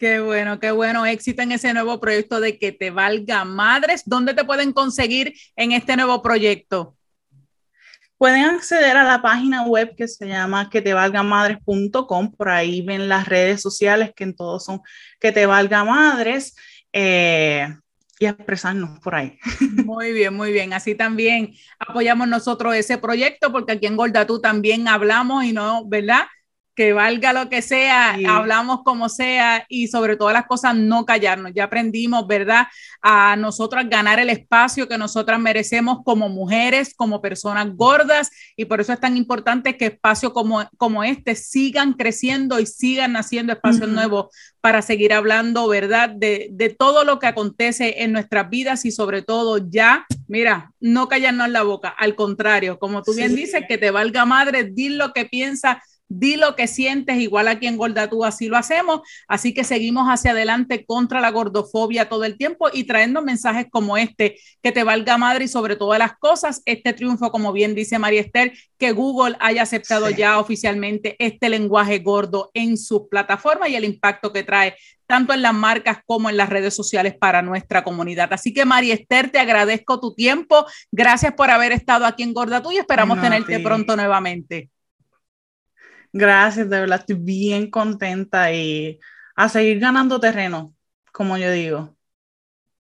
Qué 0.01 0.19
bueno, 0.19 0.59
qué 0.59 0.71
bueno. 0.71 1.05
Éxito 1.05 1.43
en 1.43 1.53
ese 1.53 1.75
nuevo 1.75 2.01
proyecto 2.01 2.41
de 2.41 2.59
que 2.59 2.73
te 2.73 2.91
valga 2.91 3.45
madres. 3.45 4.03
¿Dónde 4.07 4.33
te 4.33 4.45
pueden 4.45 4.73
conseguir 4.73 5.35
en 5.57 5.73
este 5.73 5.95
nuevo 5.95 6.23
proyecto? 6.23 6.97
Pueden 8.17 8.45
acceder 8.45 8.97
a 8.97 9.05
la 9.05 9.21
página 9.21 9.67
web 9.67 9.95
que 9.95 10.09
se 10.09 10.27
llama 10.27 10.71
que 10.71 10.81
te 10.81 10.95
valga 10.95 11.23
madres.com. 11.23 12.33
Por 12.33 12.49
ahí 12.49 12.81
ven 12.81 13.11
las 13.11 13.29
redes 13.29 13.61
sociales 13.61 14.13
que 14.17 14.25
en 14.25 14.35
todos 14.35 14.65
son 14.65 14.81
que 15.21 15.33
te 15.33 15.45
valga 15.45 15.85
madres. 15.85 16.57
Eh, 16.95 17.69
y 18.19 18.25
expresarnos 18.25 19.01
por 19.01 19.15
ahí. 19.15 19.39
Muy 19.85 20.13
bien, 20.13 20.35
muy 20.35 20.53
bien. 20.53 20.75
Así 20.75 20.95
también 20.95 21.55
apoyamos 21.79 22.29
nosotros 22.29 22.75
ese 22.75 22.99
proyecto 22.99 23.51
porque 23.51 23.73
aquí 23.73 23.87
en 23.87 23.97
Gorda 23.97 24.27
tú 24.27 24.41
también 24.41 24.89
hablamos 24.89 25.45
y 25.45 25.55
no, 25.55 25.87
¿verdad? 25.87 26.25
Que 26.81 26.95
valga 26.95 27.35
lo 27.35 27.51
que 27.51 27.61
sea, 27.61 28.17
hablamos 28.27 28.85
como 28.85 29.11
sea 29.11 29.67
y 29.69 29.89
sobre 29.89 30.17
todas 30.17 30.33
las 30.33 30.47
cosas 30.47 30.75
no 30.75 31.05
callarnos. 31.05 31.53
Ya 31.55 31.65
aprendimos, 31.65 32.27
¿verdad? 32.27 32.69
A 33.03 33.37
nosotras 33.37 33.87
ganar 33.91 34.19
el 34.19 34.31
espacio 34.31 34.89
que 34.89 34.97
nosotras 34.97 35.39
merecemos 35.39 35.99
como 36.07 36.31
mujeres, 36.31 36.95
como 36.97 37.21
personas 37.21 37.77
gordas 37.77 38.31
y 38.57 38.65
por 38.65 38.81
eso 38.81 38.95
es 38.95 39.01
tan 39.01 39.19
importante 39.19 39.77
que 39.77 39.85
espacios 39.85 40.33
como, 40.33 40.67
como 40.79 41.05
este 41.05 41.35
sigan 41.35 41.93
creciendo 41.93 42.59
y 42.59 42.65
sigan 42.65 43.13
naciendo 43.13 43.53
espacios 43.53 43.91
nuevos 43.91 44.35
para 44.63 44.81
seguir 44.81 45.13
hablando, 45.13 45.69
¿verdad? 45.69 46.09
De, 46.09 46.49
de 46.51 46.71
todo 46.71 47.05
lo 47.05 47.19
que 47.19 47.27
acontece 47.27 48.03
en 48.05 48.13
nuestras 48.13 48.49
vidas 48.49 48.87
y 48.87 48.91
sobre 48.91 49.21
todo 49.21 49.59
ya, 49.69 50.07
mira, 50.29 50.73
no 50.81 51.09
callarnos 51.09 51.51
la 51.51 51.63
boca, 51.63 51.91
al 51.91 52.15
contrario, 52.15 52.79
como 52.79 53.03
tú 53.03 53.13
bien 53.15 53.37
dices, 53.37 53.65
que 53.69 53.77
te 53.77 53.91
valga 53.91 54.25
madre, 54.25 54.65
di 54.65 54.89
lo 54.89 55.13
que 55.13 55.27
piensas 55.27 55.77
di 56.11 56.37
lo 56.37 56.57
que 56.57 56.67
sientes, 56.67 57.19
igual 57.19 57.47
aquí 57.47 57.69
en 57.69 57.77
Gorda 57.77 58.11
tú 58.11 58.25
así 58.25 58.49
lo 58.49 58.57
hacemos, 58.57 59.01
así 59.29 59.55
que 59.55 59.63
seguimos 59.63 60.09
hacia 60.09 60.33
adelante 60.33 60.85
contra 60.85 61.21
la 61.21 61.31
gordofobia 61.31 62.09
todo 62.09 62.25
el 62.25 62.37
tiempo 62.37 62.69
y 62.73 62.85
trayendo 62.85 63.23
mensajes 63.23 63.67
como 63.71 63.97
este, 63.97 64.37
que 64.61 64.73
te 64.73 64.83
valga 64.83 65.17
madre 65.17 65.45
y 65.45 65.49
sobre 65.49 65.77
todas 65.77 66.01
las 66.01 66.19
cosas, 66.19 66.63
este 66.67 66.93
triunfo, 66.93 67.31
como 67.31 67.53
bien 67.53 67.77
dice 67.77 67.99
María 68.01 68.23
Esther, 68.23 68.53
que 68.77 68.91
Google 68.91 69.37
haya 69.39 69.63
aceptado 69.63 70.11
ya 70.11 70.41
oficialmente 70.41 71.15
este 71.21 71.49
lenguaje 71.49 72.01
gordo 72.01 72.51
en 72.55 72.77
su 72.77 73.09
plataforma 73.09 73.69
y 73.69 73.77
el 73.77 73.85
impacto 73.85 74.33
que 74.33 74.43
trae 74.43 74.75
tanto 75.07 75.33
en 75.33 75.43
las 75.43 75.55
marcas 75.55 75.99
como 76.07 76.29
en 76.29 76.37
las 76.37 76.49
redes 76.49 76.75
sociales 76.75 77.15
para 77.19 77.41
nuestra 77.41 77.85
comunidad. 77.85 78.33
Así 78.33 78.53
que 78.53 78.65
María 78.65 78.95
Esther, 78.95 79.31
te 79.31 79.39
agradezco 79.39 80.01
tu 80.01 80.15
tiempo. 80.15 80.67
Gracias 80.91 81.35
por 81.35 81.51
haber 81.51 81.73
estado 81.73 82.05
aquí 82.05 82.23
en 82.23 82.33
Gorda 82.33 82.63
Tú 82.63 82.73
y 82.73 82.79
esperamos 82.79 83.21
tenerte 83.21 83.61
pronto 83.61 83.97
nuevamente. 83.97 84.71
Gracias, 86.13 86.69
de 86.69 86.81
verdad 86.81 87.01
estoy 87.01 87.17
bien 87.17 87.71
contenta 87.71 88.53
y 88.53 88.99
a 89.37 89.49
seguir 89.49 89.79
ganando 89.79 90.21
terreno, 90.21 90.75
como 91.13 91.39
yo 91.39 91.51
digo. 91.51 91.97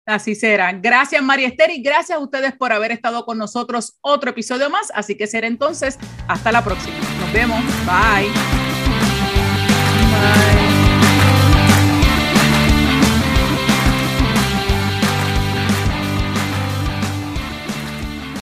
Así 0.04 0.34
será. 0.34 0.72
Gracias, 0.72 1.22
María 1.22 1.46
Esther, 1.46 1.70
y 1.70 1.82
gracias 1.82 2.18
a 2.18 2.20
ustedes 2.20 2.54
por 2.54 2.72
haber 2.72 2.90
estado 2.90 3.24
con 3.24 3.38
nosotros 3.38 3.98
otro 4.00 4.30
episodio 4.30 4.68
más. 4.68 4.90
Así 4.94 5.16
que 5.16 5.26
será 5.26 5.46
entonces 5.46 5.98
hasta 6.26 6.50
la 6.50 6.64
próxima. 6.64 6.96
Nos 7.20 7.32
vemos. 7.32 7.62
Bye. 7.86 8.28
Bye. 10.10 10.51